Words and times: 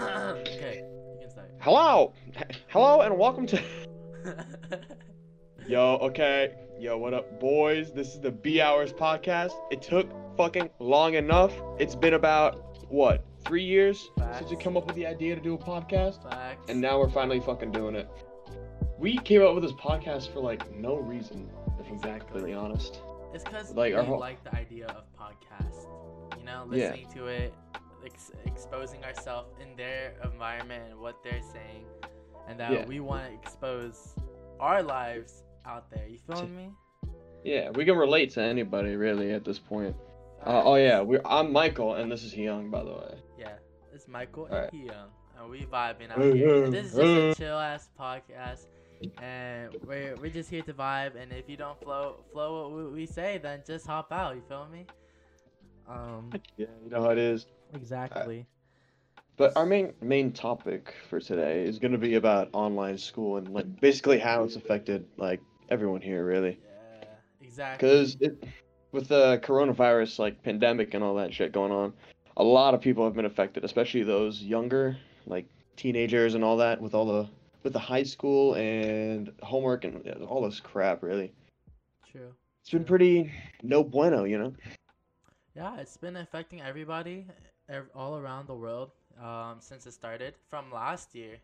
okay, 0.00 0.82
you 1.12 1.18
can 1.20 1.30
start. 1.30 1.50
Hello, 1.60 2.12
hello, 2.68 3.00
and 3.00 3.18
welcome 3.18 3.46
to. 3.46 3.60
Yo, 5.68 5.98
okay, 6.00 6.54
yo, 6.78 6.96
what 6.96 7.12
up, 7.12 7.38
boys? 7.40 7.92
This 7.92 8.14
is 8.14 8.20
the 8.20 8.30
B 8.30 8.60
Hours 8.60 8.90
podcast. 8.92 9.52
It 9.70 9.82
took 9.82 10.08
fucking 10.36 10.70
long 10.78 11.12
enough. 11.14 11.52
It's 11.78 11.94
been 11.94 12.14
about 12.14 12.88
what 12.90 13.22
three 13.46 13.64
years 13.64 13.98
since 14.16 14.44
we 14.44 14.56
Facts. 14.56 14.64
come 14.64 14.76
up 14.78 14.86
with 14.86 14.96
the 14.96 15.04
idea 15.06 15.34
to 15.34 15.40
do 15.42 15.52
a 15.54 15.58
podcast, 15.58 16.22
Facts. 16.22 16.70
and 16.70 16.80
now 16.80 16.98
we're 16.98 17.10
finally 17.10 17.40
fucking 17.40 17.72
doing 17.72 17.96
it. 17.96 18.08
We 18.98 19.18
came 19.18 19.42
up 19.42 19.54
with 19.54 19.62
this 19.62 19.72
podcast 19.74 20.32
for 20.32 20.40
like 20.40 20.74
no 20.74 20.96
reason, 20.96 21.50
if 21.78 21.80
I'm 21.80 21.84
being 21.84 21.94
Exactly. 21.96 22.20
completely 22.20 22.54
honest. 22.54 23.00
it's 23.34 23.44
because 23.44 23.74
like, 23.74 23.94
we 23.94 24.02
whole- 24.02 24.18
like 24.18 24.42
the 24.44 24.54
idea 24.56 24.86
of 24.86 25.04
podcast. 25.20 25.86
You 26.38 26.44
know, 26.46 26.66
Yeah. 26.72 26.92
listening 26.92 27.08
to 27.12 27.26
it, 27.26 27.52
ex- 28.04 28.32
exposing 28.46 29.04
ourselves 29.04 29.50
in 29.60 29.76
their 29.76 30.14
environment 30.24 30.84
and 30.90 31.00
what 31.00 31.22
they're 31.22 31.42
saying, 31.42 31.84
and 32.48 32.58
that 32.60 32.72
Yeah. 32.72 32.86
we 32.86 33.00
want 33.00 33.26
to 33.26 33.32
expose 33.34 34.14
our 34.60 34.82
lives 34.82 35.44
out 35.64 35.90
there. 35.90 36.06
You 36.08 36.18
feel 36.18 36.46
me? 36.46 36.70
Yeah, 37.44 37.70
we 37.70 37.84
can 37.84 37.96
relate 37.96 38.30
to 38.30 38.42
anybody 38.42 38.96
really 38.96 39.32
at 39.32 39.44
this 39.44 39.58
point. 39.58 39.94
Uh, 40.44 40.62
oh 40.64 40.74
yeah, 40.76 41.00
we're, 41.00 41.20
I'm 41.24 41.52
Michael, 41.52 41.94
and 41.94 42.10
this 42.10 42.22
is 42.24 42.34
Young, 42.36 42.70
by 42.70 42.82
the 42.84 42.90
way. 42.92 43.14
Yeah, 43.38 43.54
it's 43.92 44.06
Michael 44.08 44.44
Alright. 44.44 44.72
and 44.72 44.84
Young, 44.86 45.08
and 45.38 45.50
we 45.50 45.60
vibing 45.66 46.10
out 46.10 46.18
here. 46.34 46.70
This 46.70 46.86
is 46.86 46.94
just 46.94 47.00
a 47.00 47.34
chill 47.34 47.58
ass 47.58 47.90
podcast, 47.98 48.66
and 49.22 49.74
we're 49.84 50.14
we're 50.16 50.30
just 50.30 50.50
here 50.50 50.62
to 50.62 50.72
vibe. 50.74 51.20
And 51.20 51.32
if 51.32 51.48
you 51.48 51.56
don't 51.56 51.80
flow 51.82 52.24
flow 52.32 52.68
what 52.68 52.76
we, 52.76 52.92
we 53.00 53.06
say, 53.06 53.38
then 53.38 53.62
just 53.66 53.86
hop 53.86 54.12
out. 54.12 54.34
You 54.36 54.42
feel 54.48 54.66
me? 54.70 54.86
Um, 55.88 56.30
Yeah, 56.56 56.66
you 56.84 56.90
know 56.90 57.02
how 57.02 57.10
it 57.10 57.18
is. 57.18 57.46
Exactly. 57.74 58.40
Uh, 58.40 58.58
but 59.38 59.56
our 59.56 59.64
main 59.64 59.94
main 60.02 60.32
topic 60.32 60.94
for 61.08 61.20
today 61.20 61.62
is 61.64 61.78
going 61.78 61.92
to 61.92 61.98
be 61.98 62.16
about 62.16 62.50
online 62.52 62.98
school 62.98 63.36
and 63.36 63.48
like 63.54 63.80
basically 63.80 64.18
how 64.18 64.42
it's 64.42 64.56
affected 64.56 65.06
like 65.16 65.40
everyone 65.70 66.00
here 66.00 66.24
really. 66.24 66.58
Yeah, 66.60 67.08
exactly. 67.40 67.88
Because 67.88 68.16
with 68.92 69.08
the 69.08 69.40
coronavirus 69.44 70.18
like 70.18 70.42
pandemic 70.42 70.94
and 70.94 71.04
all 71.04 71.14
that 71.14 71.32
shit 71.32 71.52
going 71.52 71.72
on, 71.72 71.92
a 72.36 72.42
lot 72.42 72.74
of 72.74 72.80
people 72.80 73.04
have 73.04 73.14
been 73.14 73.26
affected, 73.26 73.64
especially 73.64 74.02
those 74.02 74.42
younger 74.42 74.96
like 75.26 75.46
teenagers 75.76 76.34
and 76.34 76.42
all 76.42 76.56
that 76.56 76.80
with 76.80 76.94
all 76.94 77.06
the 77.06 77.28
with 77.62 77.72
the 77.72 77.78
high 77.78 78.02
school 78.02 78.54
and 78.54 79.32
homework 79.42 79.84
and 79.84 80.04
all 80.24 80.42
this 80.42 80.58
crap 80.58 81.02
really. 81.02 81.32
True. 82.10 82.34
It's 82.62 82.70
been 82.70 82.84
pretty 82.84 83.32
no 83.62 83.84
bueno, 83.84 84.24
you 84.24 84.38
know. 84.38 84.52
Yeah, 85.54 85.78
it's 85.78 85.96
been 85.96 86.16
affecting 86.16 86.60
everybody 86.60 87.26
ev- 87.68 87.90
all 87.94 88.16
around 88.18 88.46
the 88.48 88.54
world 88.54 88.90
um, 89.20 89.56
since 89.60 89.86
it 89.86 89.92
started 89.92 90.34
from 90.48 90.70
last 90.72 91.14
year, 91.14 91.38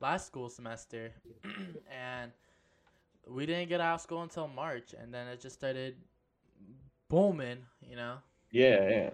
last 0.00 0.26
school 0.26 0.48
semester, 0.48 1.12
and 1.90 2.32
we 3.28 3.46
didn't 3.46 3.68
get 3.68 3.80
out 3.80 3.94
of 3.96 4.00
school 4.00 4.22
until 4.22 4.48
March, 4.48 4.94
and 4.98 5.12
then 5.12 5.26
it 5.28 5.40
just 5.40 5.56
started 5.56 5.96
booming, 7.08 7.66
you 7.80 7.96
know. 7.96 8.18
Yeah, 8.50 8.88
yeah. 8.88 9.10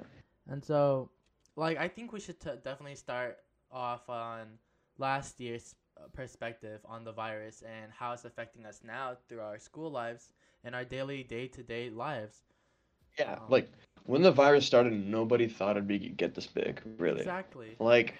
And 0.48 0.64
so, 0.64 1.10
like, 1.56 1.78
I 1.78 1.88
think 1.88 2.12
we 2.12 2.20
should 2.20 2.40
t- 2.40 2.50
definitely 2.62 2.96
start 2.96 3.38
off 3.70 4.08
on 4.08 4.58
last 4.98 5.40
year's 5.40 5.74
perspective 6.12 6.80
on 6.84 7.04
the 7.04 7.12
virus 7.12 7.62
and 7.62 7.92
how 7.92 8.12
it's 8.12 8.24
affecting 8.24 8.64
us 8.66 8.82
now 8.84 9.16
through 9.28 9.40
our 9.40 9.58
school 9.58 9.90
lives 9.90 10.32
and 10.64 10.74
our 10.74 10.84
daily 10.84 11.22
day-to-day 11.22 11.90
lives. 11.90 12.42
Yeah, 13.18 13.38
Um, 13.38 13.48
like 13.48 13.70
when 14.04 14.22
the 14.22 14.32
virus 14.32 14.66
started, 14.66 14.92
nobody 14.92 15.48
thought 15.48 15.72
it'd 15.72 15.86
be 15.88 15.98
get 15.98 16.34
this 16.34 16.46
big, 16.46 16.80
really. 16.98 17.20
Exactly. 17.20 17.76
Like, 17.78 18.14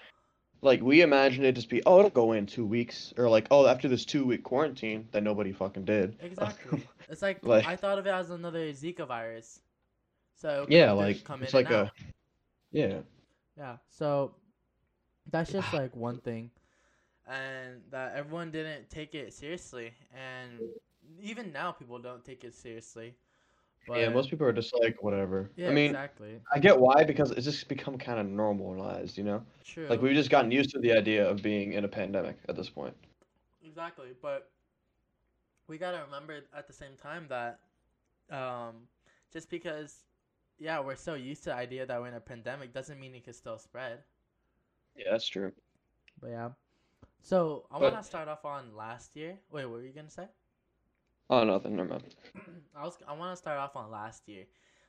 like 0.61 0.81
we 0.81 1.01
imagined 1.01 1.45
it 1.45 1.55
just 1.55 1.69
be, 1.69 1.81
oh, 1.85 1.99
it'll 1.99 2.09
go 2.09 2.31
in 2.33 2.45
two 2.45 2.65
weeks, 2.65 3.13
or 3.17 3.29
like, 3.29 3.47
oh, 3.51 3.67
after 3.67 3.87
this 3.87 4.05
two 4.05 4.25
week 4.25 4.43
quarantine 4.43 5.07
that 5.11 5.23
nobody 5.23 5.51
fucking 5.51 5.85
did. 5.85 6.15
Exactly. 6.21 6.83
It's 7.09 7.21
like, 7.21 7.43
Like- 7.45 7.65
I 7.67 7.75
thought 7.75 7.99
of 7.99 8.07
it 8.07 8.11
as 8.11 8.29
another 8.29 8.69
Zika 8.71 9.07
virus. 9.07 9.59
So 10.35 10.65
yeah, 10.69 10.91
like 10.91 11.23
come 11.23 11.43
it's 11.43 11.53
in 11.53 11.59
and 11.59 11.65
like 11.69 11.73
a, 11.73 11.79
out. 11.85 11.91
yeah, 12.71 12.99
yeah. 13.57 13.77
So 13.89 14.35
that's 15.31 15.51
just 15.51 15.71
like 15.73 15.95
one 15.95 16.17
thing, 16.19 16.49
and 17.27 17.81
that 17.91 18.15
everyone 18.15 18.51
didn't 18.51 18.89
take 18.89 19.15
it 19.15 19.33
seriously, 19.33 19.93
and 20.13 20.59
even 21.21 21.51
now 21.53 21.71
people 21.71 21.99
don't 21.99 22.25
take 22.25 22.43
it 22.43 22.53
seriously. 22.53 23.15
But 23.87 23.99
yeah. 23.99 24.09
Most 24.09 24.29
people 24.29 24.47
are 24.47 24.53
just 24.53 24.73
like 24.79 25.03
whatever. 25.03 25.49
yeah, 25.55 25.69
I 25.69 25.73
mean, 25.73 25.89
exactly. 25.89 26.39
I 26.53 26.59
get 26.59 26.79
why 26.79 27.03
because 27.03 27.31
it's 27.31 27.45
just 27.45 27.67
become 27.67 27.97
kind 27.97 28.19
of 28.19 28.25
normalized, 28.25 29.17
you 29.17 29.23
know. 29.23 29.43
True. 29.65 29.87
Like 29.89 30.01
we've 30.01 30.15
just 30.15 30.29
gotten 30.29 30.51
used 30.51 30.69
to 30.71 30.79
the 30.79 30.93
idea 30.93 31.29
of 31.29 31.41
being 31.41 31.73
in 31.73 31.83
a 31.83 31.87
pandemic 31.87 32.37
at 32.47 32.55
this 32.55 32.69
point. 32.69 32.95
Exactly, 33.65 34.09
but 34.21 34.51
we 35.67 35.77
gotta 35.77 36.01
remember 36.05 36.39
at 36.55 36.67
the 36.67 36.73
same 36.73 36.95
time 37.01 37.25
that 37.29 37.59
um, 38.29 38.87
just 39.31 39.49
because, 39.49 40.05
yeah, 40.59 40.79
we're 40.79 40.95
so 40.95 41.15
used 41.15 41.43
to 41.43 41.49
the 41.49 41.55
idea 41.55 41.85
that 41.85 41.99
we're 41.99 42.07
in 42.07 42.13
a 42.13 42.19
pandemic 42.19 42.73
doesn't 42.73 42.99
mean 42.99 43.13
it 43.15 43.23
can 43.25 43.33
still 43.33 43.57
spread. 43.57 43.99
Yeah, 44.95 45.11
that's 45.11 45.27
true. 45.27 45.51
But 46.21 46.29
yeah, 46.29 46.49
so 47.21 47.65
I 47.71 47.79
want 47.79 47.95
to 47.95 48.03
start 48.03 48.27
off 48.27 48.45
on 48.45 48.75
last 48.75 49.15
year. 49.15 49.37
Wait, 49.51 49.65
what 49.65 49.79
were 49.79 49.85
you 49.85 49.93
gonna 49.93 50.09
say? 50.09 50.27
Oh, 51.29 51.43
nothing. 51.43 51.75
Never 51.75 51.89
mind. 51.89 52.15
I 52.75 52.83
was 52.83 52.97
I 53.07 53.13
want 53.13 53.31
to 53.33 53.37
start 53.37 53.57
off 53.57 53.75
on 53.75 53.89
last 53.91 54.27
year, 54.27 54.45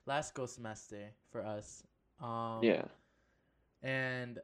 last 0.06 0.28
school 0.28 0.46
semester 0.46 1.10
for 1.30 1.44
us. 1.44 1.82
Um, 2.20 2.76
Yeah. 2.76 2.86
and 3.82 4.38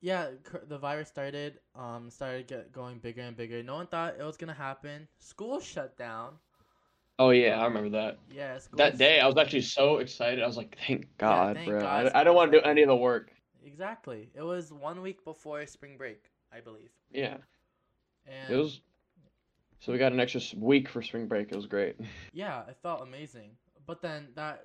yeah, 0.00 0.30
the 0.68 0.78
virus 0.78 1.08
started 1.08 1.58
um 1.74 2.10
started 2.10 2.46
get 2.46 2.72
going 2.72 2.98
bigger 2.98 3.22
and 3.22 3.36
bigger. 3.36 3.62
No 3.62 3.76
one 3.76 3.86
thought 3.86 4.16
it 4.18 4.24
was 4.24 4.36
gonna 4.36 4.54
happen. 4.54 5.08
School 5.18 5.60
shut 5.60 5.96
down. 5.96 6.34
Oh 7.18 7.30
yeah, 7.30 7.60
I 7.60 7.64
remember 7.66 7.90
that. 7.90 8.18
Yeah, 8.28 8.58
school 8.58 8.90
That 8.90 8.98
day, 8.98 9.20
I 9.20 9.26
was 9.26 9.36
actually 9.36 9.62
so 9.62 9.98
excited. 9.98 10.42
I 10.42 10.46
was 10.46 10.56
like, 10.56 10.76
"Thank 10.86 11.16
God, 11.18 11.62
thank 11.62 11.78
bro! 11.78 11.78
God 11.78 12.08
I, 12.14 12.20
I 12.20 12.24
don't 12.24 12.34
want 12.34 12.52
to 12.52 12.58
do 12.58 12.64
any 12.64 12.82
of 12.82 12.88
the 12.88 12.96
work." 12.96 13.32
Exactly. 13.64 14.30
It 14.34 14.42
was 14.42 14.72
one 14.72 15.02
week 15.02 15.24
before 15.24 15.66
spring 15.66 15.96
break, 15.96 16.30
I 16.52 16.60
believe. 16.60 16.90
Yeah, 17.12 17.38
And 18.26 18.54
it 18.54 18.54
was. 18.56 18.80
So 19.84 19.92
we 19.92 19.98
got 19.98 20.12
an 20.12 20.20
extra 20.20 20.40
week 20.58 20.88
for 20.88 21.02
spring 21.02 21.26
break. 21.26 21.52
It 21.52 21.56
was 21.56 21.66
great. 21.66 21.96
yeah, 22.32 22.62
it 22.68 22.76
felt 22.82 23.02
amazing. 23.02 23.50
But 23.86 24.00
then 24.00 24.28
that 24.34 24.64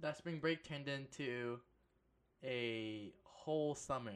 that 0.00 0.16
spring 0.16 0.38
break 0.38 0.64
turned 0.64 0.88
into 0.88 1.58
a 2.42 3.12
whole 3.24 3.74
summer. 3.74 4.12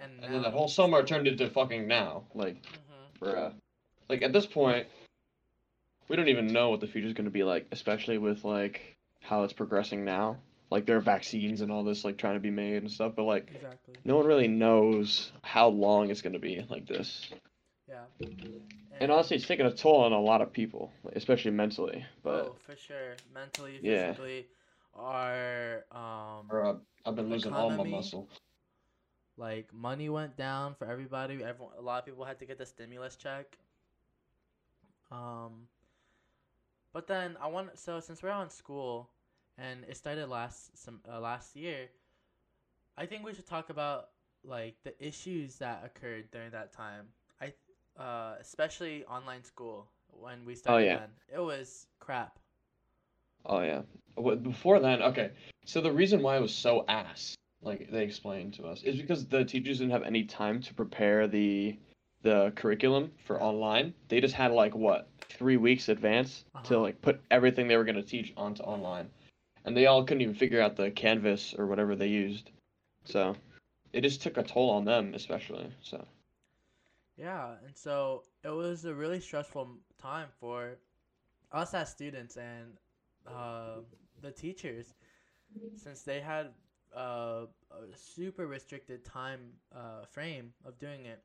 And 0.00 0.12
And 0.14 0.22
then 0.22 0.32
now- 0.42 0.42
that 0.42 0.52
whole 0.52 0.68
summer 0.68 1.02
turned 1.02 1.26
into 1.26 1.50
fucking 1.50 1.88
now. 1.88 2.24
Like, 2.34 2.64
hmm 2.64 3.24
bruh. 3.24 3.54
Like 4.08 4.22
at 4.22 4.32
this 4.32 4.46
point, 4.46 4.86
we 6.08 6.14
don't 6.16 6.28
even 6.28 6.46
know 6.46 6.70
what 6.70 6.80
the 6.80 6.86
future's 6.86 7.12
gonna 7.12 7.30
be 7.30 7.42
like, 7.42 7.66
especially 7.72 8.18
with 8.18 8.44
like 8.44 8.96
how 9.20 9.42
it's 9.42 9.52
progressing 9.52 10.04
now. 10.04 10.36
Like 10.70 10.86
there 10.86 10.96
are 10.96 11.00
vaccines 11.00 11.60
and 11.60 11.72
all 11.72 11.82
this 11.82 12.04
like 12.04 12.18
trying 12.18 12.34
to 12.34 12.40
be 12.40 12.50
made 12.50 12.82
and 12.82 12.90
stuff, 12.90 13.14
but 13.16 13.24
like 13.24 13.50
Exactly. 13.52 13.94
no 14.04 14.16
one 14.16 14.26
really 14.26 14.48
knows 14.48 15.32
how 15.42 15.68
long 15.68 16.10
it's 16.10 16.22
gonna 16.22 16.38
be 16.38 16.64
like 16.70 16.86
this. 16.86 17.28
Yeah. 17.88 18.04
And 19.00 19.10
honestly, 19.12 19.36
it's 19.36 19.46
taking 19.46 19.66
a 19.66 19.72
toll 19.72 20.02
on 20.02 20.12
a 20.12 20.20
lot 20.20 20.40
of 20.42 20.52
people, 20.52 20.92
especially 21.14 21.50
mentally. 21.52 22.04
But 22.22 22.44
oh, 22.46 22.54
for 22.58 22.76
sure, 22.76 23.16
mentally, 23.32 23.78
Yeah. 23.80 24.12
physically, 24.12 24.48
our 24.94 25.84
um, 25.92 26.46
Bruh, 26.48 26.80
I've 27.04 27.16
been 27.16 27.30
losing 27.30 27.52
all 27.54 27.70
my 27.70 27.76
Economy. 27.76 27.90
muscle. 27.90 28.28
like 29.36 29.72
money 29.72 30.08
went 30.08 30.36
down 30.36 30.74
for 30.74 30.86
everybody. 30.86 31.42
Everyone, 31.42 31.74
a 31.78 31.82
lot 31.82 32.00
of 32.00 32.06
people 32.06 32.24
had 32.24 32.38
to 32.40 32.46
get 32.46 32.58
the 32.58 32.66
stimulus 32.66 33.16
check. 33.16 33.58
Um, 35.10 35.68
but 36.92 37.06
then 37.06 37.36
I 37.40 37.48
want 37.48 37.78
so 37.78 38.00
since 38.00 38.22
we're 38.22 38.30
on 38.30 38.50
school, 38.50 39.10
and 39.56 39.84
it 39.88 39.96
started 39.96 40.28
last 40.28 40.76
some 40.78 41.00
uh, 41.10 41.20
last 41.20 41.56
year, 41.56 41.88
I 42.96 43.06
think 43.06 43.24
we 43.24 43.34
should 43.34 43.46
talk 43.46 43.70
about 43.70 44.10
like 44.44 44.76
the 44.84 44.94
issues 45.04 45.56
that 45.58 45.82
occurred 45.84 46.30
during 46.30 46.50
that 46.50 46.72
time. 46.72 47.08
Uh, 47.98 48.34
especially 48.40 49.04
online 49.06 49.42
school 49.42 49.88
when 50.12 50.44
we 50.44 50.54
started. 50.54 50.86
yeah. 50.86 50.98
Then. 50.98 51.10
It 51.34 51.40
was 51.40 51.86
crap. 51.98 52.38
Oh 53.44 53.60
yeah. 53.62 53.82
Before 54.42 54.78
then, 54.80 55.02
okay. 55.02 55.30
So 55.64 55.80
the 55.80 55.92
reason 55.92 56.22
why 56.22 56.36
it 56.36 56.40
was 56.40 56.54
so 56.54 56.84
ass, 56.88 57.34
like 57.62 57.90
they 57.90 58.02
explained 58.04 58.54
to 58.54 58.64
us, 58.66 58.82
is 58.82 58.96
because 58.96 59.26
the 59.26 59.44
teachers 59.44 59.78
didn't 59.78 59.92
have 59.92 60.02
any 60.02 60.24
time 60.24 60.60
to 60.62 60.74
prepare 60.74 61.26
the 61.28 61.76
the 62.22 62.52
curriculum 62.56 63.12
for 63.24 63.40
online. 63.40 63.94
They 64.08 64.20
just 64.20 64.34
had 64.34 64.50
like 64.52 64.74
what 64.74 65.08
three 65.20 65.56
weeks 65.56 65.88
advance 65.88 66.44
to 66.64 66.74
Uh-huh. 66.74 66.82
like 66.82 67.00
put 67.00 67.20
everything 67.30 67.68
they 67.68 67.76
were 67.76 67.84
gonna 67.84 68.02
teach 68.02 68.32
onto 68.36 68.62
online, 68.62 69.08
and 69.64 69.76
they 69.76 69.86
all 69.86 70.04
couldn't 70.04 70.22
even 70.22 70.34
figure 70.34 70.60
out 70.60 70.76
the 70.76 70.90
Canvas 70.90 71.54
or 71.56 71.66
whatever 71.66 71.94
they 71.96 72.08
used. 72.08 72.50
So 73.04 73.36
it 73.92 74.02
just 74.02 74.20
took 74.22 74.36
a 74.36 74.42
toll 74.42 74.70
on 74.70 74.84
them, 74.84 75.14
especially. 75.14 75.72
So 75.80 76.04
Yeah, 77.18 77.54
and 77.66 77.76
so 77.76 78.22
it 78.44 78.50
was 78.50 78.84
a 78.84 78.94
really 78.94 79.20
stressful 79.20 79.68
time 80.00 80.28
for 80.38 80.78
us 81.52 81.74
as 81.74 81.90
students 81.90 82.36
and 82.36 82.76
uh, 83.26 83.80
the 84.22 84.30
teachers, 84.30 84.94
since 85.76 86.02
they 86.02 86.20
had 86.20 86.48
uh, 86.96 87.46
a 87.70 87.96
super 87.96 88.46
restricted 88.46 89.04
time 89.04 89.40
uh, 89.74 90.04
frame 90.06 90.52
of 90.64 90.78
doing 90.78 91.06
it. 91.06 91.20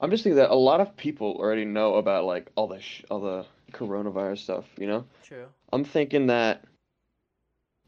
I'm 0.00 0.10
just 0.10 0.24
thinking 0.24 0.38
that 0.38 0.50
a 0.50 0.54
lot 0.56 0.80
of 0.80 0.96
people 0.96 1.36
already 1.38 1.64
know 1.64 1.94
about 1.94 2.24
like 2.24 2.50
all 2.56 2.66
the 2.66 2.80
sh- 2.80 3.04
all 3.08 3.20
the 3.20 3.46
coronavirus 3.72 4.38
stuff, 4.38 4.64
you 4.78 4.88
know. 4.88 5.04
True. 5.22 5.46
I'm 5.72 5.84
thinking 5.84 6.26
that 6.26 6.64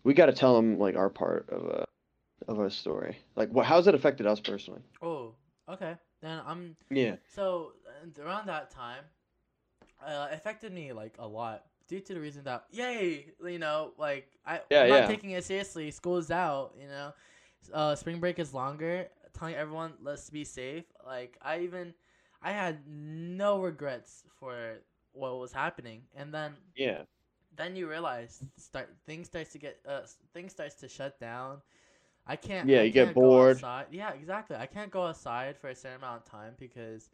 we 0.05 0.15
got 0.15 0.27
to 0.27 0.33
tell 0.33 0.55
them 0.55 0.79
like 0.79 0.97
our 0.97 1.11
part 1.11 1.49
of 1.49 1.65
a 1.65 1.85
of 2.47 2.61
a 2.61 2.71
story. 2.71 3.19
Like, 3.35 3.51
what? 3.51 3.67
How's 3.67 3.89
it 3.89 3.95
affected 3.95 4.27
us 4.27 4.39
personally? 4.39 4.83
Oh, 5.03 5.35
okay. 5.69 5.97
Then 6.21 6.41
I'm 6.47 6.77
Yeah. 6.91 7.17
so 7.27 7.73
around 8.21 8.47
that 8.47 8.71
time, 8.71 9.05
uh, 10.05 10.29
it 10.31 10.35
affected 10.35 10.73
me 10.73 10.93
like 10.93 11.17
a 11.19 11.27
lot 11.27 11.65
due 11.89 12.01
to 12.01 12.15
the 12.15 12.21
reason 12.21 12.45
that 12.45 12.65
yay, 12.71 13.27
you 13.45 13.59
know, 13.59 13.93
like 13.99 14.29
I 14.47 14.61
Yeah, 14.71 14.85
I'm 14.85 14.89
not 14.89 15.07
yeah. 15.07 15.07
taking 15.07 15.31
it 15.31 15.45
seriously. 15.45 15.91
School's 15.91 16.31
out, 16.31 16.75
you 16.81 16.89
know. 16.89 17.13
Uh, 17.73 17.95
spring 17.95 18.21
break 18.21 18.39
is 18.39 18.55
longer. 18.55 19.09
Telling 19.39 19.55
everyone 19.55 19.95
let's 20.03 20.31
be 20.31 20.45
safe. 20.45 20.85
Like 21.05 21.39
I 21.43 21.61
even, 21.61 21.95
I 22.43 22.53
had 22.53 22.87
no 22.87 23.61
regrets 23.61 24.25
for 24.39 24.79
what 25.13 25.39
was 25.39 25.53
happening, 25.53 26.03
and 26.17 26.33
then 26.33 26.53
Yeah. 26.75 27.05
then 27.57 27.77
you 27.77 27.89
realize 27.89 28.43
start 28.57 28.91
things 29.07 29.27
starts 29.29 29.53
to 29.53 29.59
get 29.59 29.79
uh 29.89 30.01
things 30.33 30.53
starts 30.53 30.75
to 30.77 30.89
shut 30.89 31.19
down. 31.21 31.61
I 32.27 32.37
can't. 32.37 32.69
Yeah, 32.69 32.81
I 32.81 32.83
you 32.85 32.91
get 32.93 33.05
can't 33.07 33.15
go 33.15 33.21
bored. 33.21 33.61
Yeah, 33.91 34.13
exactly. 34.13 34.57
I 34.57 34.67
can't 34.67 34.91
go 34.91 35.03
outside 35.07 35.57
for 35.59 35.69
a 35.69 35.75
certain 35.75 35.99
amount 35.99 36.25
of 36.25 36.31
time 36.31 36.55
because 36.59 37.11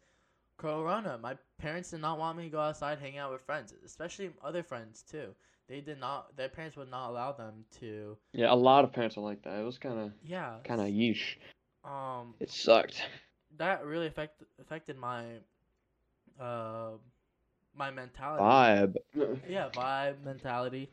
Corona. 0.57 1.17
My 1.21 1.37
parents 1.57 1.91
did 1.91 2.01
not 2.01 2.17
want 2.19 2.37
me 2.37 2.43
to 2.45 2.49
go 2.49 2.59
outside, 2.61 2.99
hang 2.99 3.17
out 3.17 3.31
with 3.31 3.41
friends, 3.41 3.73
especially 3.85 4.31
other 4.43 4.63
friends 4.63 5.03
too. 5.03 5.33
They 5.67 5.81
did 5.81 5.99
not. 5.99 6.35
Their 6.37 6.49
parents 6.49 6.77
would 6.77 6.89
not 6.89 7.09
allow 7.09 7.31
them 7.33 7.65
to. 7.79 8.17
Yeah. 8.33 8.53
A 8.53 8.55
lot 8.55 8.83
of 8.85 8.91
parents 8.93 9.17
are 9.17 9.21
like 9.21 9.41
that. 9.43 9.59
It 9.59 9.63
was 9.65 9.77
kind 9.77 9.99
of 9.99 10.11
Yeah. 10.23 10.57
kind 10.63 10.79
of 10.81 10.87
yeesh. 10.87 11.35
Um, 11.83 12.35
It 12.39 12.49
sucked. 12.51 13.01
that 13.57 13.85
really 13.85 14.07
affect 14.07 14.43
affected 14.59 14.97
my, 14.97 15.25
uh, 16.39 16.91
my 17.75 17.89
mentality. 17.91 18.43
Vibe. 18.43 18.95
Yeah, 19.49 19.69
vibe 19.69 20.23
mentality. 20.23 20.89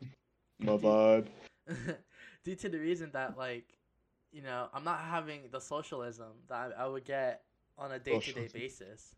My 0.59 0.77
vibe. 0.77 1.27
due 2.45 2.55
to 2.57 2.69
the 2.69 2.79
reason 2.79 3.11
that 3.13 3.37
like 3.37 3.78
you 4.33 4.43
know 4.43 4.69
i'm 4.73 4.85
not 4.85 5.01
having 5.01 5.43
the 5.51 5.61
socialism 5.61 6.33
that 6.49 6.73
i, 6.79 6.85
I 6.85 6.87
would 6.87 7.05
get 7.05 7.43
on 7.79 7.93
a 7.93 7.99
day-to-day 7.99 8.49
basis 8.49 9.17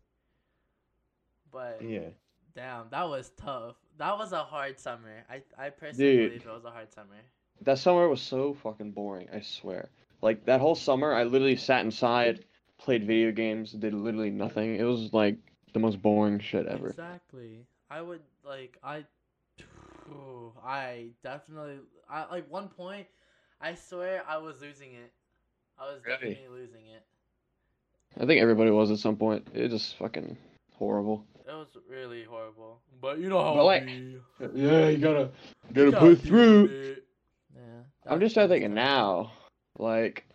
but 1.51 1.87
Yeah. 1.87 2.09
damn 2.55 2.89
that 2.89 3.07
was 3.09 3.31
tough 3.31 3.75
that 3.97 4.17
was 4.17 4.31
a 4.31 4.43
hard 4.43 4.79
summer 4.79 5.23
i 5.29 5.41
i 5.57 5.69
personally 5.69 6.15
Dude. 6.15 6.21
believe 6.21 6.45
it 6.45 6.51
was 6.51 6.65
a 6.65 6.71
hard 6.71 6.91
summer 6.91 7.21
That 7.61 7.77
summer 7.79 8.07
was 8.09 8.21
so 8.21 8.53
fucking 8.53 8.91
boring. 8.91 9.29
I 9.31 9.39
swear. 9.41 9.89
Like 10.21 10.45
that 10.45 10.59
whole 10.59 10.75
summer, 10.75 11.13
I 11.13 11.23
literally 11.23 11.55
sat 11.55 11.85
inside, 11.85 12.45
played 12.77 13.05
video 13.05 13.31
games, 13.31 13.71
did 13.71 13.93
literally 13.93 14.31
nothing. 14.31 14.75
It 14.75 14.83
was 14.83 15.13
like 15.13 15.37
the 15.73 15.79
most 15.79 16.01
boring 16.01 16.39
shit 16.39 16.67
ever. 16.67 16.95
exactly 16.95 17.65
i 17.89 18.01
would 18.01 18.21
like 18.43 18.77
i 18.83 19.03
i 20.65 21.07
definitely 21.23 21.79
i 22.09 22.25
like 22.31 22.49
one 22.49 22.67
point 22.69 23.07
i 23.61 23.73
swear 23.73 24.23
i 24.27 24.37
was 24.37 24.61
losing 24.61 24.93
it 24.93 25.11
i 25.79 25.83
was 25.85 25.99
Really? 26.05 26.33
definitely 26.35 26.59
losing 26.59 26.85
it 26.87 27.03
I 28.19 28.25
think 28.25 28.41
everybody 28.41 28.71
was 28.71 28.91
at 28.91 28.97
some 28.99 29.15
point. 29.15 29.47
It 29.53 29.69
just 29.69 29.95
fucking 29.97 30.35
horrible. 30.73 31.23
it 31.47 31.51
was 31.53 31.69
really 31.89 32.25
horrible 32.25 32.81
but 33.01 33.19
you 33.19 33.29
know 33.29 33.41
how 33.41 33.53
But, 33.55 33.63
like, 33.63 33.85
be. 33.85 34.17
Yeah, 34.53 34.89
you 34.89 34.97
gotta 34.97 35.29
You 35.73 35.91
gotta 35.91 36.15
deal 36.15 36.41
with 36.41 36.71
it. 36.71 37.05
Yeah. 37.55 37.61
I'm 38.05 38.19
just 38.19 38.35
that 38.35 38.49
starting 38.49 38.49
was 38.49 38.49
thinking 38.49 38.73
now, 38.73 39.31
like 39.77 40.25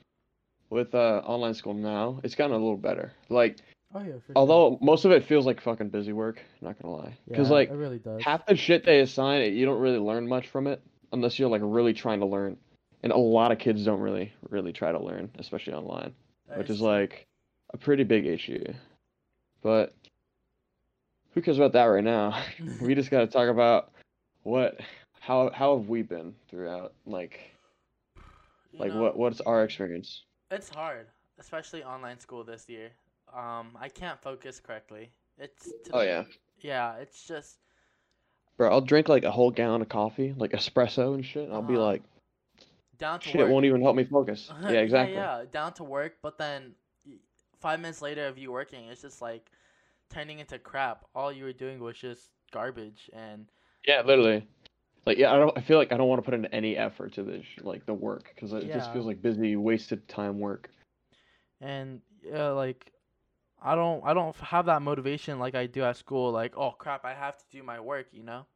with 0.70 0.94
uh 0.94 1.20
online 1.26 1.52
school 1.54 1.74
now, 1.74 2.18
it's 2.24 2.34
gotten 2.34 2.52
a 2.52 2.58
little 2.58 2.78
better. 2.78 3.12
Like 3.28 3.58
Oh 3.94 4.00
yeah, 4.00 4.14
for 4.26 4.32
although 4.34 4.78
most 4.80 5.04
of 5.04 5.10
it 5.12 5.24
feels 5.24 5.44
like 5.44 5.60
fucking 5.60 5.90
busy 5.90 6.12
work, 6.14 6.40
not 6.62 6.80
gonna 6.80 6.94
lie. 6.94 7.16
Because 7.28 7.50
like 7.50 7.68
it 7.70 7.74
really 7.74 7.98
does. 7.98 8.22
half 8.22 8.46
the 8.46 8.56
shit 8.56 8.84
they 8.86 9.00
assign, 9.00 9.54
you 9.54 9.66
don't 9.66 9.80
really 9.80 9.98
learn 9.98 10.26
much 10.26 10.48
from 10.48 10.66
it 10.66 10.80
unless 11.12 11.38
you're 11.38 11.50
like 11.50 11.62
really 11.62 11.92
trying 11.92 12.20
to 12.20 12.26
learn. 12.26 12.56
And 13.06 13.12
a 13.12 13.16
lot 13.16 13.52
of 13.52 13.60
kids 13.60 13.84
don't 13.84 14.00
really 14.00 14.32
really 14.50 14.72
try 14.72 14.90
to 14.90 14.98
learn, 14.98 15.30
especially 15.38 15.74
online, 15.74 16.12
That 16.48 16.58
which 16.58 16.70
is 16.70 16.80
like 16.80 17.24
a 17.72 17.76
pretty 17.76 18.02
big 18.02 18.26
issue. 18.26 18.64
But 19.62 19.94
who 21.32 21.40
cares 21.40 21.56
about 21.56 21.72
that 21.74 21.84
right 21.84 22.02
now? 22.02 22.36
we 22.80 22.96
just 22.96 23.12
got 23.12 23.20
to 23.20 23.28
talk 23.28 23.48
about 23.48 23.92
what 24.42 24.80
how 25.20 25.50
how 25.54 25.78
have 25.78 25.88
we 25.88 26.02
been 26.02 26.34
throughout 26.50 26.94
like 27.06 27.38
You 28.72 28.80
like 28.80 28.92
know, 28.92 29.02
what 29.02 29.16
what's 29.16 29.40
our 29.42 29.62
experience? 29.62 30.24
It's 30.50 30.68
hard, 30.68 31.06
especially 31.38 31.84
online 31.84 32.18
school 32.18 32.42
this 32.42 32.68
year. 32.68 32.90
Um, 33.32 33.78
I 33.80 33.88
can't 33.88 34.20
focus 34.20 34.58
correctly. 34.58 35.10
It's 35.38 35.72
Oh 35.92 36.02
yeah. 36.02 36.24
yeah. 36.60 36.96
It's 36.96 37.24
just 37.24 37.58
Bro, 38.56 38.72
I'll 38.72 38.80
drink 38.80 39.08
like 39.08 39.22
a 39.22 39.30
whole 39.30 39.52
gallon 39.52 39.80
of 39.82 39.88
coffee, 39.88 40.34
like 40.36 40.50
espresso 40.50 41.14
and 41.14 41.24
shit. 41.24 41.44
and 41.44 41.52
I'll 41.52 41.62
be 41.62 41.74
Uh-huh. 41.74 41.84
like, 41.84 42.02
down 42.98 43.20
to 43.20 43.28
shit, 43.28 43.40
work. 43.40 43.50
won't 43.50 43.64
even 43.64 43.82
help 43.82 43.96
me 43.96 44.04
focus. 44.04 44.52
Yeah, 44.62 44.80
exactly. 44.80 45.14
yeah, 45.14 45.44
down 45.50 45.72
to 45.74 45.84
work, 45.84 46.16
but 46.22 46.38
then 46.38 46.74
five 47.60 47.80
minutes 47.80 48.02
later 48.02 48.26
of 48.26 48.38
you 48.38 48.52
working, 48.52 48.86
it's 48.86 49.02
just 49.02 49.22
like 49.22 49.50
turning 50.10 50.38
into 50.38 50.58
crap. 50.58 51.04
All 51.14 51.32
you 51.32 51.44
were 51.44 51.52
doing 51.52 51.80
was 51.80 51.96
just 51.96 52.30
garbage, 52.52 53.10
and 53.12 53.46
Yeah, 53.86 54.02
literally. 54.04 54.46
Like, 55.04 55.18
yeah, 55.18 55.32
I 55.32 55.38
don't. 55.38 55.56
I 55.56 55.60
feel 55.60 55.78
like 55.78 55.92
I 55.92 55.96
don't 55.96 56.08
want 56.08 56.18
to 56.18 56.24
put 56.24 56.34
in 56.34 56.46
any 56.46 56.76
effort 56.76 57.12
to 57.14 57.22
this, 57.22 57.44
like 57.62 57.86
the 57.86 57.94
work, 57.94 58.32
because 58.34 58.52
it 58.52 58.72
just 58.72 58.92
feels 58.92 59.06
like 59.06 59.22
busy, 59.22 59.54
wasted 59.54 60.06
time 60.08 60.40
work. 60.40 60.68
and 61.60 62.00
uh, 62.34 62.54
like 62.54 62.92
I 63.62 63.74
don't 63.74 64.04
I 64.04 64.14
don't 64.14 64.34
have 64.36 64.66
that 64.66 64.82
motivation 64.82 65.38
like 65.38 65.54
I 65.54 65.66
do 65.66 65.84
at 65.84 65.96
school. 65.96 66.32
Like 66.32 66.56
oh 66.56 66.72
crap, 66.72 67.04
I 67.04 67.14
have 67.14 67.38
to 67.38 67.44
do 67.52 67.62
my 67.62 67.78
work. 67.78 68.08
You 68.12 68.24
know, 68.24 68.46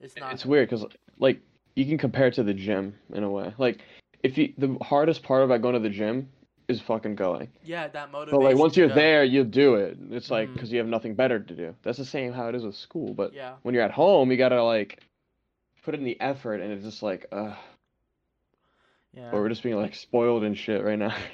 it's 0.00 0.16
not. 0.16 0.32
It's 0.32 0.46
weird 0.46 0.68
because 0.70 0.86
like 1.18 1.40
you 1.76 1.84
can 1.84 1.98
compare 1.98 2.26
it 2.26 2.34
to 2.34 2.42
the 2.42 2.54
gym 2.54 2.94
in 3.12 3.22
a 3.22 3.30
way. 3.30 3.54
Like, 3.58 3.80
if 4.22 4.36
you 4.36 4.52
the 4.58 4.76
hardest 4.82 5.22
part 5.22 5.44
about 5.44 5.62
going 5.62 5.74
to 5.74 5.80
the 5.80 5.90
gym 5.90 6.28
is 6.68 6.80
fucking 6.80 7.14
going. 7.14 7.48
Yeah, 7.62 7.86
that 7.88 8.10
motivation. 8.10 8.40
But 8.40 8.44
like 8.44 8.56
once 8.56 8.76
you're 8.76 8.88
there, 8.88 9.22
you 9.22 9.44
do 9.44 9.76
it. 9.76 9.98
It's 10.10 10.30
like 10.30 10.52
because 10.52 10.72
you 10.72 10.78
have 10.78 10.88
nothing 10.88 11.14
better 11.14 11.38
to 11.38 11.54
do. 11.54 11.74
That's 11.82 11.98
the 11.98 12.04
same 12.04 12.32
how 12.32 12.48
it 12.48 12.54
is 12.54 12.64
with 12.64 12.74
school. 12.74 13.14
But 13.14 13.34
Yeah, 13.34 13.54
when 13.62 13.74
you're 13.74 13.84
at 13.84 13.92
home, 13.92 14.30
you 14.30 14.36
gotta 14.36 14.62
like 14.62 15.00
put 15.84 15.94
in 15.94 16.02
the 16.02 16.20
effort, 16.20 16.60
and 16.60 16.72
it's 16.72 16.84
just 16.84 17.02
like, 17.02 17.26
uh, 17.30 17.54
yeah. 19.14 19.30
but 19.30 19.34
we're 19.34 19.48
just 19.48 19.62
being 19.62 19.76
like 19.76 19.94
spoiled 19.94 20.42
and 20.42 20.58
shit 20.58 20.82
right 20.82 20.98
now. 20.98 21.14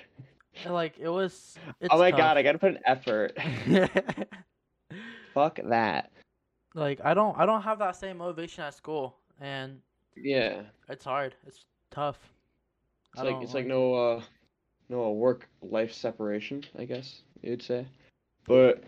Like 0.66 0.98
it 0.98 1.08
was. 1.08 1.56
It's 1.80 1.88
oh 1.90 1.98
my 1.98 2.10
god, 2.10 2.36
I 2.36 2.42
gotta 2.42 2.58
put 2.58 2.72
an 2.72 2.80
effort. 2.84 3.34
Fuck 5.32 5.58
that. 5.64 6.12
like 6.74 7.00
I 7.02 7.14
don't 7.14 7.38
I 7.38 7.46
don't 7.46 7.62
have 7.62 7.78
that 7.78 7.96
same 7.96 8.18
motivation 8.18 8.62
at 8.62 8.74
school, 8.74 9.16
and 9.40 9.80
Yeah, 10.16 10.62
it's 10.88 11.04
hard. 11.04 11.34
It's 11.46 11.64
tough. 11.90 12.18
it's 13.12 13.22
I 13.22 13.24
like 13.24 13.42
it's 13.42 13.54
like 13.54 13.66
no 13.66 13.94
uh, 13.94 14.22
no 14.88 15.10
work 15.12 15.48
life 15.62 15.92
separation, 15.92 16.64
I 16.78 16.84
guess 16.84 17.22
you'd 17.42 17.62
say. 17.62 17.86
But 18.46 18.84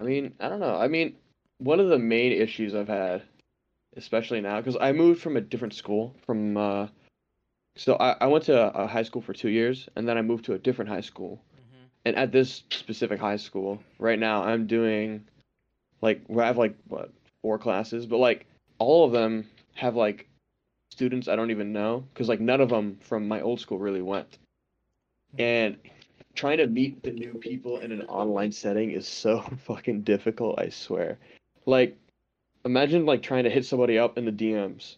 I 0.00 0.04
mean, 0.04 0.34
I 0.40 0.48
don't 0.48 0.60
know. 0.60 0.76
I 0.76 0.88
mean, 0.88 1.16
one 1.58 1.80
of 1.80 1.88
the 1.88 1.98
main 1.98 2.32
issues 2.32 2.74
I've 2.74 2.88
had, 2.88 3.22
especially 3.96 4.40
now, 4.40 4.58
because 4.58 4.76
I 4.80 4.92
moved 4.92 5.20
from 5.22 5.36
a 5.36 5.40
different 5.40 5.74
school 5.74 6.14
from 6.26 6.56
uh, 6.56 6.88
so 7.76 7.96
I, 7.96 8.16
I 8.20 8.26
went 8.26 8.44
to 8.44 8.74
a 8.74 8.86
high 8.86 9.02
school 9.02 9.22
for 9.22 9.32
two 9.32 9.48
years, 9.48 9.88
and 9.96 10.06
then 10.06 10.18
I 10.18 10.22
moved 10.22 10.44
to 10.46 10.54
a 10.54 10.58
different 10.58 10.90
high 10.90 11.00
school. 11.00 11.40
hmm 11.56 11.84
And 12.04 12.16
at 12.16 12.32
this 12.32 12.64
specific 12.70 13.20
high 13.20 13.36
school, 13.36 13.82
right 13.98 14.18
now, 14.18 14.42
I'm 14.42 14.66
doing 14.66 15.24
like 16.02 16.20
I 16.36 16.46
have 16.46 16.58
like 16.58 16.76
what 16.88 17.10
four 17.40 17.58
classes, 17.58 18.06
but 18.06 18.18
like 18.18 18.46
all 18.78 19.04
of 19.04 19.12
them 19.12 19.48
have 19.74 19.96
like 19.96 20.28
students 20.92 21.28
I 21.28 21.36
don't 21.36 21.50
even 21.50 21.72
know 21.72 22.04
because 22.12 22.28
like 22.28 22.40
none 22.40 22.60
of 22.60 22.68
them 22.68 22.98
from 23.00 23.26
my 23.26 23.40
old 23.40 23.60
school 23.60 23.78
really 23.78 24.02
went. 24.02 24.38
Hmm. 25.34 25.40
And 25.40 25.76
trying 26.34 26.58
to 26.58 26.66
meet 26.66 27.02
the 27.02 27.12
new 27.12 27.34
people 27.34 27.78
in 27.78 27.92
an 27.92 28.02
online 28.02 28.52
setting 28.52 28.90
is 28.90 29.06
so 29.06 29.40
fucking 29.66 30.02
difficult, 30.02 30.58
I 30.58 30.68
swear. 30.68 31.18
Like 31.66 31.96
imagine 32.64 33.06
like 33.06 33.22
trying 33.22 33.44
to 33.44 33.50
hit 33.50 33.64
somebody 33.66 33.98
up 33.98 34.18
in 34.18 34.24
the 34.24 34.32
DMs, 34.32 34.96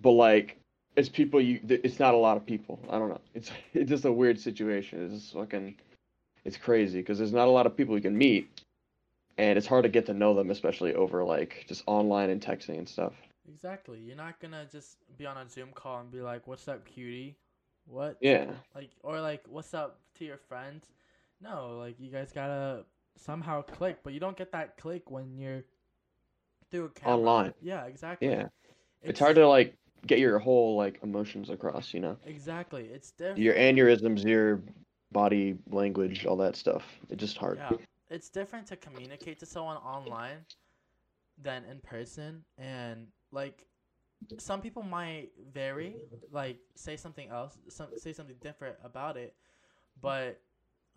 but 0.00 0.12
like 0.12 0.58
it's 0.96 1.08
people 1.08 1.40
you 1.40 1.60
it's 1.68 1.98
not 1.98 2.14
a 2.14 2.18
lot 2.18 2.36
of 2.36 2.44
people. 2.44 2.78
I 2.90 2.98
don't 2.98 3.08
know. 3.08 3.20
It's 3.34 3.50
it's 3.74 3.90
just 3.90 4.04
a 4.04 4.12
weird 4.12 4.38
situation. 4.38 5.04
It's 5.04 5.14
just 5.14 5.34
fucking 5.34 5.76
it's 6.44 6.56
crazy 6.56 6.98
because 6.98 7.18
there's 7.18 7.32
not 7.32 7.48
a 7.48 7.50
lot 7.50 7.66
of 7.66 7.76
people 7.76 7.94
you 7.94 8.02
can 8.02 8.18
meet 8.18 8.48
and 9.38 9.56
it's 9.56 9.66
hard 9.66 9.84
to 9.84 9.88
get 9.88 10.06
to 10.06 10.14
know 10.14 10.34
them 10.34 10.50
especially 10.50 10.94
over 10.94 11.24
like 11.24 11.64
just 11.68 11.82
online 11.86 12.30
and 12.30 12.40
texting 12.40 12.78
and 12.78 12.88
stuff 12.88 13.12
Exactly. 13.52 13.98
You're 14.00 14.16
not 14.16 14.40
gonna 14.40 14.66
just 14.70 14.98
be 15.16 15.26
on 15.26 15.36
a 15.36 15.48
Zoom 15.48 15.70
call 15.74 16.00
and 16.00 16.10
be 16.10 16.20
like, 16.20 16.46
"What's 16.46 16.68
up, 16.68 16.84
cutie?" 16.84 17.36
What? 17.86 18.16
yeah 18.20 18.52
Like 18.74 18.90
or 19.02 19.20
like, 19.20 19.44
"What's 19.48 19.74
up" 19.74 20.00
to 20.14 20.24
your 20.24 20.38
friends? 20.38 20.86
No, 21.40 21.78
like 21.78 21.98
you 21.98 22.10
guys 22.10 22.32
gotta 22.32 22.84
somehow 23.16 23.62
click, 23.62 23.98
but 24.02 24.12
you 24.12 24.20
don't 24.20 24.36
get 24.36 24.52
that 24.52 24.76
click 24.76 25.10
when 25.10 25.36
you're 25.36 25.64
through 26.70 26.86
a 26.86 26.90
camera. 26.90 27.18
Online. 27.18 27.54
Yeah, 27.60 27.84
exactly. 27.84 28.28
yeah 28.28 28.48
it's 29.02 29.20
hard 29.20 29.36
to 29.36 29.46
like 29.48 29.74
get 30.06 30.18
your 30.18 30.38
whole 30.38 30.76
like 30.76 30.98
emotions 31.02 31.50
across. 31.50 31.92
You 31.92 32.00
know, 32.00 32.16
Exactly. 32.26 32.84
It's 32.86 33.10
different. 33.12 33.38
your 33.38 33.54
aneurysms, 33.54 34.24
your 34.24 34.62
body 35.12 35.56
language, 35.70 36.24
all 36.26 36.36
that 36.38 36.56
stuff. 36.56 36.84
It's 37.10 37.20
just 37.20 37.36
hard. 37.36 37.58
Yeah, 37.58 37.76
it's 38.10 38.28
different 38.30 38.66
to 38.68 38.76
communicate 38.76 39.38
to 39.40 39.46
someone 39.46 39.76
online 39.78 40.46
than 41.42 41.64
in 41.64 41.80
person, 41.80 42.44
and 42.58 43.06
like 43.32 43.66
some 44.38 44.60
people 44.60 44.82
might 44.82 45.30
vary, 45.52 45.96
like 46.32 46.58
say 46.74 46.96
something 46.96 47.28
else, 47.28 47.58
some 47.68 47.88
say 47.96 48.12
something 48.12 48.36
different 48.40 48.76
about 48.84 49.16
it, 49.16 49.34
but 50.00 50.40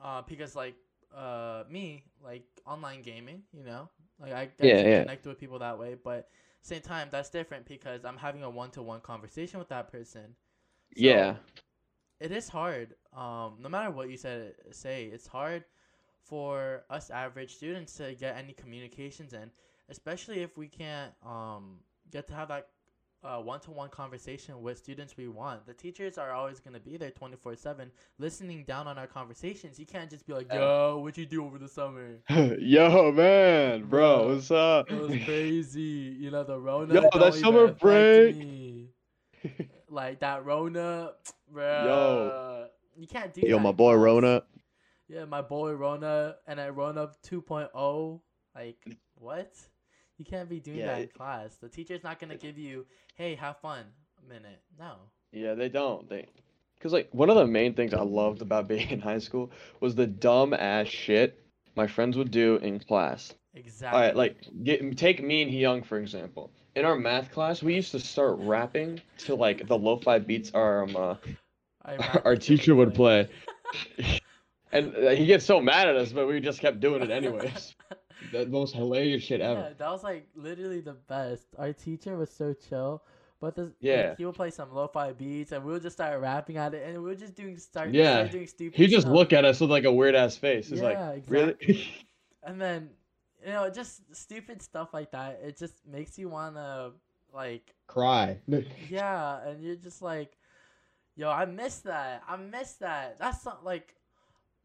uh, 0.04 0.22
because 0.28 0.56
like 0.56 0.76
uh 1.16 1.64
me 1.70 2.04
like 2.24 2.46
online 2.66 3.02
gaming, 3.02 3.44
you 3.54 3.64
know, 3.64 3.90
like 4.20 4.34
I 4.34 4.46
get 4.58 4.76
Yeah, 4.76 4.80
to 4.80 4.88
yeah. 4.88 5.06
connect 5.06 5.26
with 5.26 5.40
people 5.40 5.60
that 5.60 5.80
way, 5.80 5.96
but 6.02 6.30
same 6.62 6.82
time 6.82 7.10
that's 7.12 7.30
different 7.30 7.66
because 7.66 8.06
I'm 8.06 8.18
having 8.18 8.44
a 8.44 8.50
one 8.50 8.72
to 8.72 8.82
one 8.84 9.02
conversation 9.02 9.60
with 9.60 9.70
that 9.70 9.92
person. 9.92 10.36
So, 10.94 11.30
Yeah. 11.30 11.38
it 12.20 12.32
is 12.32 12.50
hard. 12.50 12.96
Um, 13.14 13.58
no 13.60 13.70
matter 13.70 13.92
what 13.92 14.10
you 14.10 14.18
said, 14.18 14.54
say 14.72 15.06
it's 15.06 15.28
hard 15.28 15.64
for 16.24 16.84
us 16.90 17.10
average 17.10 17.56
students 17.56 17.96
to 17.98 18.14
get 18.16 18.38
any 18.38 18.54
communications 18.54 19.34
in, 19.34 19.52
especially 19.90 20.42
if 20.42 20.58
we 20.58 20.68
can't 20.68 21.14
um 21.26 21.80
get 22.12 22.28
to 22.28 22.34
have 22.34 22.48
that 22.50 22.68
uh 23.24 23.38
one 23.42 23.60
to 23.60 23.72
one 23.72 23.90
conversation 23.90 24.62
with 24.62 24.78
students 24.78 25.18
we 25.18 25.28
want. 25.28 25.66
The 25.66 25.74
teachers 25.74 26.18
are 26.18 26.32
always 26.32 26.60
gonna 26.60 26.80
be 26.80 26.98
there 26.98 27.12
twenty 27.12 27.36
four 27.38 27.56
seven, 27.56 27.92
listening 28.20 28.64
down 28.66 28.88
on 28.88 28.98
our 28.98 29.08
conversations. 29.08 29.80
You 29.80 29.86
can't 29.86 30.10
just 30.10 30.28
be 30.28 30.34
like, 30.34 30.52
"Yo, 30.54 31.00
what 31.02 31.18
you 31.18 31.26
do 31.26 31.44
over 31.46 31.58
the 31.58 31.68
summer?" 31.68 32.18
Yo, 32.60 33.12
man, 33.12 33.82
Bro, 33.86 33.88
bro, 33.90 34.34
what's 34.36 34.52
up? 34.52 34.92
It 34.92 35.00
was 35.00 35.24
crazy. 35.24 35.82
You 36.20 36.32
know 36.32 36.44
the 36.44 36.60
Rona. 36.60 36.94
Yo, 36.94 37.02
that 37.02 37.34
summer 37.36 37.66
affect 37.66 37.80
break. 37.80 38.36
me. 38.38 38.90
Like 39.90 40.20
that 40.20 40.46
Rona, 40.46 41.12
bro. 41.52 41.64
Yo. 41.64 42.68
you 42.96 43.08
can't 43.08 43.34
do 43.34 43.42
Yo, 43.42 43.58
that 43.58 43.64
my 43.64 43.72
boy 43.72 43.94
class. 43.94 44.04
Rona. 44.04 44.44
Yeah, 45.08 45.26
my 45.26 45.42
boy 45.42 45.72
Rona 45.74 46.36
and 46.48 46.60
I 46.60 46.70
Rona 46.70 47.10
2.0. 47.28 48.20
Like 48.56 48.84
what? 49.16 49.54
You 50.18 50.26
can't 50.26 50.50
be 50.50 50.60
doing 50.60 50.78
Yeah, 50.80 50.88
that 50.88 50.98
in 50.98 51.04
it- 51.04 51.14
class. 51.14 51.58
The 51.58 51.70
teacher's 51.70 52.04
not 52.04 52.20
gonna 52.20 52.38
give 52.38 52.58
you, 52.58 52.86
"Hey, 53.16 53.36
have 53.36 53.58
fun." 53.58 53.86
A 54.24 54.30
minute. 54.30 54.62
No. 54.80 54.96
Yeah, 55.32 55.54
they 55.56 55.68
don't. 55.70 56.08
They, 56.10 56.26
cause 56.80 56.94
like 56.94 57.10
one 57.14 57.30
of 57.30 57.36
the 57.36 57.46
main 57.46 57.74
things 57.74 57.94
I 57.94 58.02
loved 58.02 58.42
about 58.42 58.68
being 58.70 58.90
in 58.90 59.02
high 59.02 59.20
school 59.20 59.52
was 59.82 59.96
the 59.96 60.08
dumb 60.08 60.54
ass 60.54 60.88
shit 60.88 61.42
my 61.76 61.88
friends 61.88 62.16
would 62.18 62.32
do 62.32 62.56
in 62.58 62.80
class. 62.80 63.34
Exactly. 63.54 63.98
All 63.98 64.06
right, 64.06 64.16
like 64.16 64.38
get, 64.64 64.98
take 64.98 65.22
me 65.22 65.42
and 65.42 65.52
Young 65.52 65.84
for 65.84 65.98
example. 65.98 66.52
In 66.76 66.86
our 66.86 66.96
math 66.96 67.32
class, 67.32 67.62
we 67.64 67.76
used 67.76 67.92
to 67.92 68.00
start 68.00 68.36
rapping 68.40 69.02
to 69.20 69.36
like 69.36 69.68
the 69.68 69.78
lo-fi 69.78 70.20
beats 70.20 70.52
our 70.54 70.84
um, 70.84 70.96
uh, 70.96 71.16
our, 71.86 72.22
our 72.26 72.36
teacher 72.36 72.76
would 72.76 72.94
play, 72.94 73.28
and 74.72 74.96
uh, 74.96 75.10
he 75.12 75.26
gets 75.26 75.46
so 75.46 75.62
mad 75.62 75.88
at 75.88 75.96
us, 75.96 76.12
but 76.12 76.28
we 76.28 76.40
just 76.40 76.60
kept 76.60 76.80
doing 76.80 77.02
it 77.02 77.12
anyways. 77.12 77.75
The 78.44 78.50
most 78.52 78.76
hilarious 78.76 79.24
shit 79.24 79.42
ever. 79.42 79.62
Yeah, 79.62 79.74
that 79.78 79.90
was 79.90 80.04
like 80.04 80.28
literally 80.36 80.82
the 80.82 80.94
best. 80.94 81.48
Our 81.58 81.72
teacher 81.74 82.18
was 82.18 82.30
so 82.30 82.54
chill, 82.54 83.04
but 83.40 83.56
this 83.56 83.70
Yeah. 83.80 84.10
like, 84.10 84.18
he 84.18 84.26
would 84.26 84.36
play 84.36 84.50
some 84.52 84.74
lo-fi 84.74 85.14
beats, 85.14 85.52
and 85.52 85.64
we 85.64 85.72
would 85.72 85.82
just 85.82 85.96
start 85.98 86.20
rapping 86.22 86.58
at 86.58 86.74
it, 86.74 86.88
and 86.88 86.98
we 87.02 87.10
were 87.10 87.16
just 87.16 87.36
doing 87.36 87.58
start 87.58 87.92
Yeah. 87.92 88.14
start 88.18 88.32
doing 88.32 88.48
stupid. 88.48 88.78
He 88.78 88.88
just 88.88 89.08
look 89.08 89.32
at 89.34 89.46
us 89.46 89.60
with 89.62 89.70
like 89.72 89.86
a 89.86 89.92
weird 89.94 90.16
ass 90.16 90.36
face. 90.36 90.72
It's 90.72 90.82
Yeah, 90.82 90.88
like, 91.10 91.18
exactly. 91.18 91.68
really? 91.68 91.88
and 92.44 92.60
then 92.62 92.90
you 93.46 93.52
know 93.52 93.70
just 93.70 94.16
stupid 94.16 94.62
stuff 94.62 94.94
like 94.94 95.12
that. 95.12 95.40
It 95.44 95.58
just 95.58 95.86
makes 95.88 96.18
you 96.20 96.30
wanna 96.30 96.92
like 97.34 97.76
Cry. 97.88 98.40
yeah, 98.90 99.46
and 99.48 99.62
you're 99.64 99.76
just 99.76 100.02
like, 100.02 100.38
yo, 101.16 101.30
I 101.30 101.46
miss 101.46 101.80
that. 101.82 102.24
I 102.28 102.36
miss 102.38 102.74
that. 102.76 103.20
That's 103.20 103.46
not 103.46 103.64
like 103.64 103.96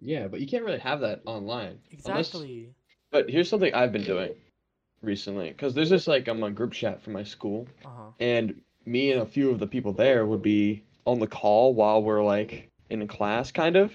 Yeah, 0.01 0.29
but 0.29 0.41
you 0.41 0.47
can't 0.47 0.65
really 0.65 0.79
have 0.79 1.01
that 1.01 1.21
online. 1.27 1.79
Unless- 2.07 2.29
exactly. 2.33 2.75
But 3.11 3.29
here's 3.29 3.49
something 3.49 3.75
I've 3.75 3.93
been 3.93 4.05
doing 4.05 4.35
recently, 5.03 5.49
because 5.51 5.75
there's 5.75 5.91
this 5.91 6.07
like 6.07 6.29
I'm 6.29 6.43
on 6.43 6.55
group 6.55 6.73
chat 6.73 7.03
for 7.03 7.11
my 7.11 7.23
school, 7.25 7.67
Uh 7.85 7.89
huh. 7.89 8.11
and 8.21 8.61
me 8.87 9.13
and 9.13 9.23
a 9.23 9.27
few 9.27 9.51
of 9.51 9.59
the 9.59 9.67
people 9.67 9.93
there 9.93 10.27
would 10.27 10.43
be 10.43 10.83
on 11.07 11.19
the 11.19 11.27
call 11.27 11.75
while 11.75 12.03
we're 12.03 12.23
like 12.23 12.69
in 12.91 13.07
class, 13.09 13.51
kind 13.51 13.77
of, 13.77 13.93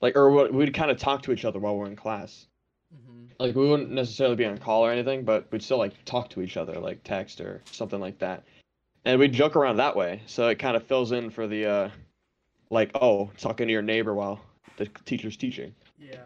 like 0.00 0.16
or 0.16 0.30
we'd 0.52 0.74
kind 0.74 0.90
of 0.90 0.98
talk 0.98 1.22
to 1.22 1.32
each 1.32 1.44
other 1.44 1.58
while 1.58 1.76
we're 1.76 1.86
in 1.86 1.96
class. 1.96 2.46
hmm 2.92 3.26
Like 3.38 3.54
we 3.54 3.68
wouldn't 3.68 3.90
necessarily 3.90 4.36
be 4.36 4.44
on 4.46 4.56
call 4.58 4.84
or 4.86 4.90
anything, 4.90 5.24
but 5.24 5.50
we'd 5.52 5.62
still 5.62 5.78
like 5.78 5.92
talk 6.04 6.30
to 6.30 6.40
each 6.40 6.56
other, 6.56 6.74
like 6.80 7.02
text 7.04 7.40
or 7.40 7.60
something 7.70 8.00
like 8.00 8.18
that, 8.20 8.44
and 9.04 9.18
we'd 9.20 9.32
joke 9.32 9.54
around 9.56 9.76
that 9.76 9.96
way. 9.96 10.22
So 10.26 10.48
it 10.48 10.58
kind 10.58 10.76
of 10.76 10.82
fills 10.84 11.12
in 11.12 11.30
for 11.30 11.46
the 11.46 11.66
uh, 11.66 11.90
like 12.70 12.90
oh 12.94 13.30
talking 13.36 13.66
to 13.66 13.72
your 13.72 13.82
neighbor 13.82 14.14
while 14.14 14.40
the 14.76 14.86
teacher's 15.04 15.36
teaching. 15.36 15.74
Yeah. 15.98 16.18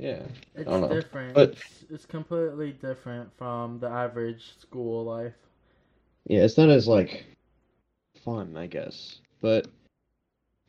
Yeah. 0.00 0.22
It's 0.54 0.88
different. 0.88 1.34
but- 1.34 1.50
It's, 1.50 1.84
it's 1.90 2.06
completely 2.06 2.72
different 2.72 3.30
from 3.36 3.78
the 3.80 3.88
average 3.88 4.58
school 4.58 5.04
life. 5.04 5.34
Yeah, 6.26 6.40
it's 6.44 6.56
not 6.56 6.70
as 6.70 6.88
like 6.88 7.26
Fun, 8.24 8.56
I 8.56 8.66
guess. 8.66 9.18
but 9.40 9.66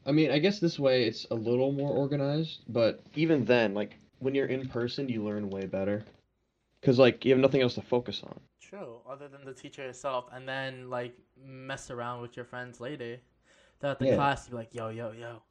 I 0.06 0.12
mean, 0.12 0.32
I 0.32 0.40
guess 0.40 0.60
this 0.60 0.80
way 0.80 1.06
it's 1.06 1.26
a 1.32 1.36
little 1.36 1.72
more 1.72 1.92
organized, 1.92 2.62
but 2.70 3.04
even 3.16 3.46
then, 3.46 3.74
like 3.74 3.98
when 4.20 4.34
you're 4.36 4.48
in 4.48 4.68
person, 4.68 5.08
you 5.10 5.24
learn 5.24 5.50
way 5.50 5.66
better. 5.66 6.04
Cause 6.82 6.98
like 6.98 7.24
you 7.24 7.32
have 7.32 7.40
nothing 7.40 7.62
else 7.62 7.76
to 7.76 7.82
focus 7.82 8.22
on. 8.24 8.40
True, 8.60 8.98
other 9.10 9.28
than 9.28 9.46
the 9.46 9.54
teacher 9.54 9.84
itself, 9.84 10.26
and 10.34 10.48
then 10.48 10.90
like 10.90 11.16
mess 11.46 11.92
around 11.92 12.22
with 12.22 12.36
your 12.36 12.46
friends 12.46 12.80
later. 12.82 13.18
Throughout 13.80 14.00
the 14.00 14.08
Yeah. 14.08 14.16
class, 14.16 14.48
you 14.48 14.52
be 14.52 14.58
like, 14.58 14.74
yo, 14.74 14.90
yo, 14.90 15.12
yo. 15.12 15.42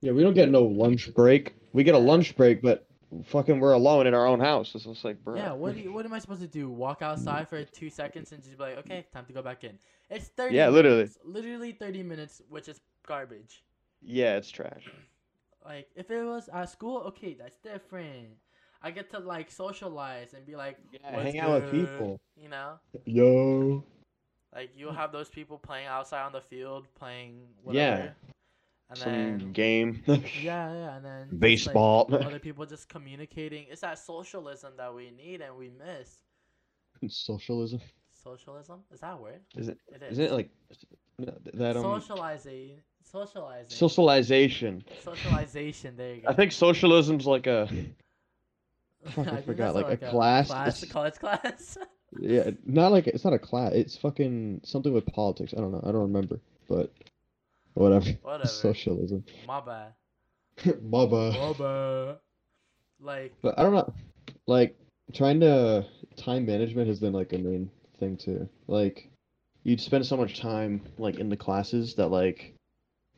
yeah, 0.00 0.12
we 0.12 0.22
don't 0.22 0.34
get 0.34 0.48
no 0.50 0.62
lunch 0.64 1.12
break. 1.14 1.54
We 1.72 1.82
get 1.84 1.94
a 1.94 1.98
lunch 1.98 2.36
break, 2.36 2.62
but 2.62 2.86
fucking 3.26 3.60
we're 3.60 3.72
alone 3.72 4.06
in 4.06 4.14
our 4.14 4.26
own 4.26 4.40
house. 4.40 4.74
It's 4.74 4.84
just 4.84 5.04
like, 5.04 5.22
bro. 5.22 5.36
Yeah, 5.36 5.52
what 5.52 5.74
do 5.74 5.80
you, 5.80 5.92
what 5.92 6.04
am 6.04 6.12
I 6.12 6.18
supposed 6.18 6.42
to 6.42 6.46
do? 6.46 6.70
Walk 6.70 7.02
outside 7.02 7.48
for 7.48 7.64
two 7.64 7.90
seconds 7.90 8.32
and 8.32 8.42
just 8.42 8.56
be 8.56 8.62
like, 8.62 8.78
okay, 8.78 9.06
time 9.12 9.24
to 9.26 9.32
go 9.32 9.42
back 9.42 9.64
in. 9.64 9.78
It's 10.08 10.28
thirty. 10.28 10.56
Yeah, 10.56 10.68
literally. 10.68 10.98
minutes, 10.98 11.18
literally 11.24 11.72
thirty 11.72 12.02
minutes, 12.02 12.42
which 12.48 12.68
is 12.68 12.80
garbage. 13.06 13.64
Yeah, 14.02 14.36
it's 14.36 14.50
trash. 14.50 14.88
Like 15.62 15.88
if 15.94 16.10
it 16.10 16.24
was 16.24 16.48
at 16.48 16.70
school, 16.70 17.02
okay, 17.08 17.36
that's 17.38 17.58
different. 17.58 18.28
I 18.82 18.90
get 18.90 19.10
to 19.10 19.18
like 19.18 19.50
socialize 19.50 20.32
and 20.32 20.46
be 20.46 20.56
like, 20.56 20.78
Yeah, 20.90 21.16
"What's 21.16 21.24
hang 21.24 21.38
out 21.38 21.62
with 21.62 21.70
people. 21.70 22.18
You 22.34 22.48
know, 22.48 22.80
Yo. 23.04 23.84
like 24.54 24.70
you'll 24.74 24.94
have 24.94 25.12
those 25.12 25.28
people 25.28 25.58
playing 25.58 25.86
outside 25.86 26.24
on 26.24 26.32
the 26.32 26.40
field, 26.40 26.86
playing 26.98 27.42
whatever. 27.62 28.14
And 28.90 28.98
Some 28.98 29.12
then 29.12 29.52
game. 29.52 30.02
yeah, 30.06 30.18
yeah, 30.42 30.96
and 30.96 31.04
then 31.04 31.20
just, 31.22 31.32
like, 31.32 31.40
Baseball. 31.40 32.08
other 32.12 32.38
people 32.40 32.66
just 32.66 32.88
communicating. 32.88 33.66
It's 33.70 33.82
that 33.82 33.98
socialism 33.98 34.72
that 34.76 34.92
we 34.94 35.10
need 35.12 35.40
and 35.40 35.56
we 35.56 35.70
miss. 35.70 36.16
Socialism. 37.08 37.80
Socialism 38.22 38.80
is 38.92 39.00
that 39.00 39.14
a 39.14 39.16
word? 39.16 39.40
Is 39.56 39.68
it? 39.68 39.78
It 39.94 40.02
is. 40.02 40.18
Isn't 40.18 40.24
it 40.24 40.32
like 40.32 40.50
that 41.54 41.76
um 41.76 41.82
socializing? 41.84 42.72
Socializing. 43.10 43.70
Socialization. 43.70 44.84
Socialization. 45.02 45.96
There 45.96 46.14
you 46.16 46.22
go. 46.22 46.28
I 46.28 46.34
think 46.34 46.52
socialism's 46.52 47.26
like 47.26 47.46
a. 47.46 47.68
Fuck, 49.06 49.28
I 49.28 49.30
think 49.30 49.46
forgot, 49.46 49.74
that's 49.74 49.86
like 49.86 50.02
a 50.02 50.10
class- 50.10 50.48
class, 50.48 50.82
it's- 50.82 50.92
college 50.92 51.14
class. 51.14 51.78
yeah, 52.18 52.50
not 52.66 52.92
like 52.92 53.06
it's 53.06 53.24
not 53.24 53.32
a 53.32 53.38
class. 53.38 53.72
It's 53.72 53.96
fucking 53.96 54.60
something 54.64 54.92
with 54.92 55.06
politics. 55.06 55.54
I 55.56 55.60
don't 55.60 55.72
know. 55.72 55.80
I 55.82 55.92
don't 55.92 56.02
remember, 56.02 56.38
but 56.68 56.92
whatever. 57.74 58.10
Whatever. 58.22 58.48
Socialism. 58.48 59.24
My 59.46 59.60
bad. 59.60 59.92
Baba. 60.82 61.32
My 61.32 61.52
bad. 61.52 62.18
Like, 63.00 63.34
But 63.42 63.58
I 63.58 63.62
don't 63.62 63.74
know. 63.74 63.92
Like 64.46 64.76
trying 65.14 65.40
to 65.40 65.86
time 66.16 66.46
management 66.46 66.88
has 66.88 67.00
been 67.00 67.12
like 67.12 67.32
a 67.32 67.38
main 67.38 67.70
thing 67.98 68.16
too. 68.16 68.48
Like 68.66 69.08
you'd 69.62 69.80
spend 69.80 70.06
so 70.06 70.16
much 70.16 70.40
time 70.40 70.82
like 70.98 71.18
in 71.18 71.28
the 71.28 71.36
classes 71.36 71.94
that 71.94 72.08
like 72.08 72.54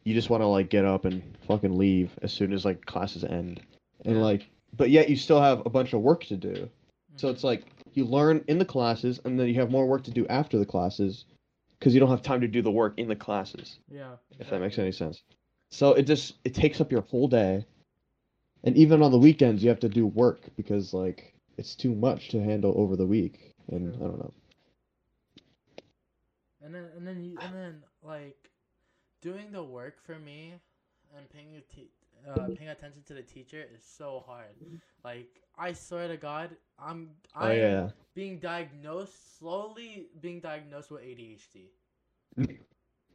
you 0.04 0.14
just 0.14 0.30
want 0.30 0.42
to 0.42 0.46
like 0.46 0.68
get 0.68 0.84
up 0.84 1.04
and 1.04 1.22
fucking 1.46 1.76
leave 1.76 2.10
as 2.22 2.32
soon 2.32 2.52
as 2.52 2.64
like 2.64 2.84
classes 2.86 3.24
end. 3.24 3.60
And 4.04 4.22
like 4.22 4.46
but 4.76 4.90
yet 4.90 5.08
you 5.08 5.16
still 5.16 5.40
have 5.40 5.62
a 5.66 5.70
bunch 5.70 5.92
of 5.92 6.00
work 6.00 6.24
to 6.26 6.36
do. 6.36 6.68
So 7.16 7.28
mhm. 7.28 7.32
it's 7.32 7.44
like 7.44 7.64
you 7.94 8.04
learn 8.04 8.44
in 8.48 8.58
the 8.58 8.64
classes 8.64 9.20
and 9.24 9.38
then 9.38 9.48
you 9.48 9.54
have 9.54 9.70
more 9.70 9.86
work 9.86 10.04
to 10.04 10.10
do 10.10 10.26
after 10.28 10.58
the 10.58 10.66
classes 10.66 11.24
Because 11.82 11.94
you 11.94 11.98
don't 11.98 12.10
have 12.10 12.22
time 12.22 12.40
to 12.42 12.46
do 12.46 12.62
the 12.62 12.70
work 12.70 12.94
in 12.96 13.08
the 13.08 13.16
classes. 13.16 13.80
yeah. 13.90 14.12
if 14.38 14.48
that 14.50 14.60
makes 14.60 14.78
any 14.78 14.92
sense. 14.92 15.24
So 15.70 15.94
it 15.94 16.04
just 16.04 16.34
it 16.44 16.54
takes 16.54 16.80
up 16.80 16.92
your 16.92 17.00
whole 17.00 17.26
day. 17.26 17.66
And 18.62 18.76
even 18.76 19.02
on 19.02 19.10
the 19.10 19.18
weekends 19.18 19.64
you 19.64 19.68
have 19.68 19.80
to 19.80 19.88
do 19.88 20.06
work 20.06 20.42
because 20.56 20.94
like 20.94 21.34
it's 21.58 21.74
too 21.74 21.92
much 21.92 22.28
to 22.28 22.40
handle 22.40 22.72
over 22.76 22.94
the 22.94 23.04
week. 23.04 23.52
And 23.66 23.94
True. 23.94 24.04
I 24.04 24.08
don't 24.08 24.18
know. 24.20 24.32
And 26.64 26.72
then, 26.72 26.84
and 26.96 27.04
then, 27.04 27.24
you, 27.24 27.36
and 27.40 27.52
then, 27.52 27.82
like, 28.04 28.48
doing 29.20 29.50
the 29.50 29.64
work 29.64 29.96
for 30.06 30.16
me 30.20 30.54
and 31.16 31.28
paying 31.30 31.50
your 31.50 31.62
te- 31.74 31.90
uh, 32.28 32.48
paying 32.54 32.70
attention 32.70 33.02
to 33.04 33.14
the 33.14 33.22
teacher 33.22 33.64
is 33.74 33.84
so 33.84 34.22
hard. 34.26 34.54
Like, 35.04 35.42
I 35.56 35.72
swear 35.72 36.08
to 36.08 36.16
God, 36.16 36.56
I'm 36.78 37.10
Oh 37.40 37.50
I'm 37.50 37.50
yeah. 37.50 37.90
being 38.14 38.38
diagnosed 38.38 39.38
slowly 39.38 40.08
being 40.20 40.40
diagnosed 40.40 40.90
with 40.90 41.02
ADHD. 41.02 41.70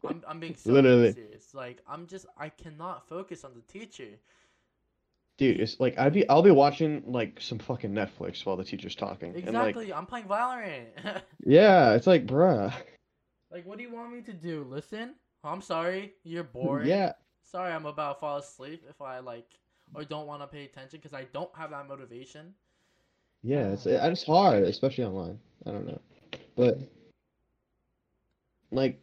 I'm, 0.06 0.24
I'm 0.28 0.40
being 0.40 0.56
so 0.56 0.74
Literally. 0.74 1.08
serious. 1.08 1.54
Like 1.54 1.82
I'm 1.88 2.08
just 2.08 2.26
I 2.38 2.50
cannot 2.50 3.08
focus 3.08 3.44
on 3.44 3.54
the 3.56 3.62
teacher. 3.62 4.20
Dude, 5.38 5.60
it's 5.60 5.80
like 5.80 5.98
I'd 5.98 6.14
be 6.14 6.28
I'll 6.30 6.42
be 6.44 6.52
watching 6.52 7.04
like 7.12 7.40
some 7.42 7.60
fucking 7.60 7.92
Netflix 7.92 8.46
while 8.46 8.58
the 8.58 8.64
teacher's 8.64 8.96
talking. 8.96 9.38
And 9.44 9.58
like 9.58 9.78
Exactly. 9.78 9.94
I'm 9.94 10.06
playing 10.06 10.28
Valorant. 10.28 10.88
yeah, 11.46 11.94
it's 11.94 12.08
like 12.08 12.26
bruh. 12.26 12.74
like 13.52 13.66
what 13.66 13.78
do 13.78 13.84
you 13.84 13.92
want 13.92 14.14
me 14.14 14.22
to 14.22 14.34
do? 14.34 14.64
Listen? 14.64 15.16
I'm 15.44 15.62
sorry. 15.62 16.14
You're 16.24 16.44
boring. 16.44 16.88
Yeah. 16.88 17.14
Sorry, 17.48 17.74
I'm 17.74 17.86
about 17.88 18.16
to 18.16 18.20
fall 18.22 18.38
asleep 18.38 18.86
if 18.90 19.02
I 19.02 19.20
like 19.20 19.60
or 19.96 20.04
don't 20.06 20.28
want 20.28 20.44
to 20.44 20.48
pay 20.48 20.66
attention 20.66 21.00
because 21.00 21.14
I 21.14 21.26
don't 21.26 21.56
have 21.58 21.72
that 21.72 21.88
motivation. 21.88 22.56
Yeah, 23.44 23.72
it's 23.74 23.86
it's 23.88 24.24
hard, 24.26 24.64
especially 24.64 25.06
online. 25.06 25.40
I 25.66 25.72
don't 25.72 25.88
know. 25.88 26.00
But 26.56 26.80
like 28.72 29.00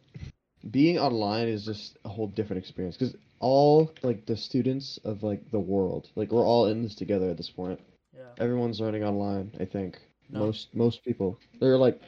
being 0.71 0.97
online 0.99 1.47
is 1.47 1.65
just 1.65 1.97
a 2.05 2.09
whole 2.09 2.27
different 2.27 2.59
experience 2.59 2.97
because 2.97 3.15
all 3.39 3.91
like 4.03 4.25
the 4.25 4.35
students 4.37 4.97
of 5.05 5.23
like 5.23 5.51
the 5.51 5.59
world, 5.59 6.09
like 6.15 6.31
we're 6.31 6.45
all 6.45 6.67
in 6.67 6.83
this 6.83 6.95
together 6.95 7.29
at 7.29 7.37
this 7.37 7.49
point. 7.49 7.79
Yeah. 8.15 8.33
Everyone's 8.37 8.79
learning 8.81 9.03
online, 9.03 9.51
I 9.59 9.65
think. 9.65 9.99
No. 10.29 10.39
Most 10.39 10.75
most 10.75 11.03
people. 11.03 11.39
There 11.59 11.73
are 11.73 11.77
like 11.77 12.01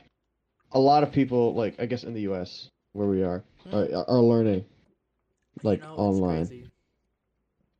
a 0.73 0.79
lot 0.79 1.03
of 1.03 1.11
people 1.11 1.53
like 1.53 1.79
I 1.79 1.85
guess 1.85 2.03
in 2.03 2.13
the 2.13 2.21
US 2.21 2.69
where 2.93 3.07
we 3.07 3.23
are 3.23 3.43
Hmm. 3.63 3.73
are, 3.73 4.05
are 4.07 4.21
learning 4.21 4.65
like 5.63 5.81
You 5.81 5.87
know, 5.87 5.95
online. 5.95 6.69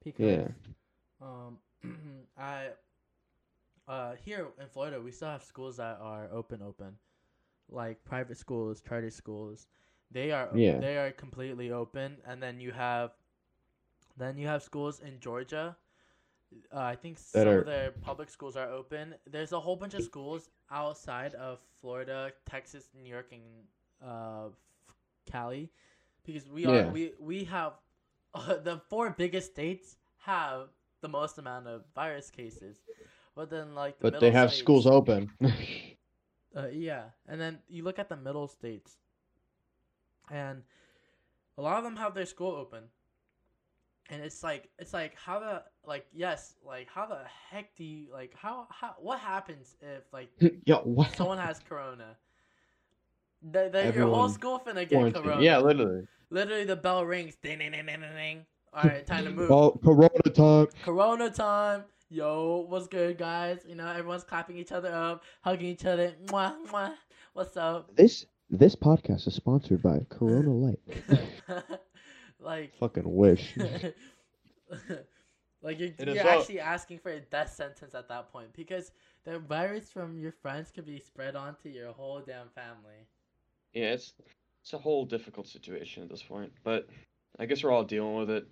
Because 0.04 0.26
Yeah. 0.26 0.48
um 1.22 1.58
I 2.38 2.70
uh 3.88 4.14
here 4.24 4.48
in 4.60 4.68
Florida 4.68 5.02
we 5.02 5.12
still 5.12 5.30
have 5.30 5.44
schools 5.44 5.78
that 5.78 6.00
are 6.02 6.30
open 6.32 6.62
open. 6.62 6.98
Like 7.70 8.04
private 8.06 8.38
schools, 8.38 8.82
charter 8.82 9.10
schools. 9.10 9.68
They 10.12 10.32
are 10.32 10.50
Yeah. 10.56 10.80
they 10.80 10.98
are 10.98 11.12
completely 11.12 11.72
open 11.72 12.18
and 12.26 12.42
then 12.42 12.60
you 12.60 12.72
have 12.72 13.12
then 14.18 14.38
you 14.38 14.48
have 14.48 14.64
schools 14.64 15.00
in 15.02 15.20
Georgia. 15.20 15.76
Uh, 16.74 16.80
I 16.80 16.96
think 16.96 17.18
That 17.18 17.24
some 17.44 17.48
are- 17.48 17.60
of 17.60 17.66
their 17.66 17.92
public 17.92 18.30
schools 18.30 18.56
are 18.56 18.70
open. 18.72 19.16
There's 19.26 19.52
a 19.52 19.60
whole 19.60 19.76
bunch 19.76 19.94
of 19.96 20.04
schools 20.04 20.50
outside 20.72 21.34
of 21.36 21.60
Florida, 21.82 22.32
Texas, 22.46 22.90
New 22.96 23.10
York, 23.10 23.32
and 23.34 23.68
uh, 24.02 24.50
Cali, 25.26 25.70
because 26.28 26.48
we 26.48 26.66
are 26.68 26.76
Yeah. 26.76 26.92
we 26.92 27.14
we 27.20 27.46
have 27.46 27.74
the 28.36 28.82
four 28.90 29.10
biggest 29.18 29.52
states 29.54 29.98
have 30.20 30.68
the 31.02 31.08
most 31.08 31.40
amount 31.40 31.66
of 31.68 31.84
virus 31.96 32.30
cases, 32.30 32.78
but 33.36 33.50
then 33.50 33.74
like 33.74 33.98
the 33.98 34.06
middle. 34.06 34.20
But 34.20 34.26
they 34.26 34.32
have 34.32 34.50
states- 34.52 34.60
schools 34.60 34.86
open. 34.86 35.32
uh, 36.56 36.68
yeah, 36.72 37.06
and 37.28 37.42
then 37.42 37.60
you 37.68 37.84
look 37.84 37.98
at 37.98 38.10
the 38.10 38.18
middle 38.18 38.48
states, 38.48 38.98
and 40.30 40.62
a 41.58 41.62
lot 41.62 41.78
of 41.78 41.84
them 41.84 41.96
have 41.96 42.14
their 42.14 42.26
school 42.26 42.52
open, 42.52 42.84
and 44.10 44.22
it's 44.22 44.44
like 44.44 44.70
it's 44.78 44.94
like 44.94 45.16
how 45.16 45.40
the 45.40 45.64
like 45.86 46.06
yes 46.14 46.56
like 46.64 46.90
how 46.90 47.06
the 47.06 47.22
heck 47.50 47.76
do 47.78 47.84
you 47.86 48.12
like 48.12 48.34
how 48.36 48.68
how 48.70 48.96
what 49.00 49.20
happens 49.20 49.78
if 49.82 50.04
like 50.12 50.30
Yo, 50.66 50.80
what? 50.84 51.16
someone 51.16 51.38
has 51.38 51.60
corona? 51.60 52.18
The, 53.42 53.70
the, 53.72 53.94
your 53.96 54.08
whole 54.08 54.30
school 54.30 54.60
finna 54.60 54.90
get 54.90 55.14
corona. 55.14 55.42
Yeah, 55.42 55.60
literally. 55.60 56.08
Literally 56.30 56.66
the 56.66 56.76
bell 56.76 57.06
rings. 57.06 57.36
Ding 57.42 57.60
ding 57.60 57.72
ding 57.72 57.86
ding 57.86 58.02
ding. 58.02 58.16
ding. 58.16 58.46
All 58.74 58.84
right, 58.84 59.06
time 59.06 59.24
to 59.26 59.32
move. 59.32 59.50
Oh, 59.50 59.80
Corona 59.84 60.10
time. 60.34 60.68
Corona 60.84 61.30
time. 61.30 61.84
Yo, 62.10 62.66
what's 62.70 62.88
good, 62.88 63.18
guys? 63.18 63.62
You 63.68 63.76
know, 63.76 63.88
everyone's 63.88 64.24
clapping 64.24 64.58
each 64.58 64.72
other 64.72 64.94
up, 64.94 65.24
hugging 65.42 65.68
each 65.68 65.86
other. 65.86 66.14
Mwah, 66.26 66.56
mwah. 66.70 66.94
What's 67.34 67.58
up? 67.58 67.96
This 67.96 68.26
this 68.50 68.76
podcast 68.76 69.28
is 69.28 69.36
sponsored 69.36 69.82
by 69.82 70.06
Corona 70.10 70.54
Light. 70.54 70.80
like, 72.40 72.74
Fucking 72.80 73.04
wish. 73.14 73.58
like 75.62 75.80
you're, 75.80 75.90
you're 76.00 76.16
so- 76.16 76.30
actually 76.30 76.60
asking 76.60 77.00
for 77.00 77.12
a 77.12 77.20
death 77.20 77.54
sentence 77.54 77.94
at 77.94 78.08
that 78.10 78.32
point 78.32 78.54
because 78.54 78.92
the 79.26 79.40
virus 79.40 79.90
from 79.90 80.18
your 80.18 80.32
friends 80.32 80.72
could 80.72 80.86
be 80.86 81.00
spread 81.00 81.36
onto 81.36 81.70
your 81.70 81.92
whole 81.92 82.22
damn 82.26 82.50
family. 82.50 83.08
Yeah, 83.74 83.98
it's 84.68 84.74
it's 84.74 84.74
a 84.74 84.84
whole 84.84 85.06
difficult 85.06 85.48
situation 85.48 86.04
at 86.04 86.10
this 86.10 86.22
point, 86.22 86.52
but 86.66 86.90
I 87.40 87.46
guess 87.46 87.64
we're 87.64 87.72
all 87.72 87.86
dealing 87.86 88.18
with 88.18 88.30
it 88.30 88.46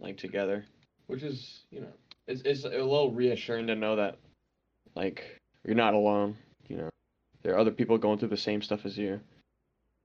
like 0.00 0.16
together, 0.16 0.64
which 1.06 1.22
is 1.22 1.64
you 1.70 1.80
know 1.80 1.92
it's 2.26 2.40
it's 2.46 2.64
a 2.64 2.70
little 2.70 3.12
reassuring 3.12 3.66
to 3.66 3.74
know 3.74 3.96
that 3.96 4.16
like 4.94 5.38
you're 5.62 5.76
not 5.76 5.92
alone. 5.92 6.38
You 6.66 6.78
know, 6.78 6.88
there 7.42 7.52
are 7.52 7.58
other 7.58 7.72
people 7.72 7.98
going 7.98 8.18
through 8.18 8.30
the 8.30 8.38
same 8.38 8.62
stuff 8.62 8.86
as 8.86 8.96
you, 8.96 9.20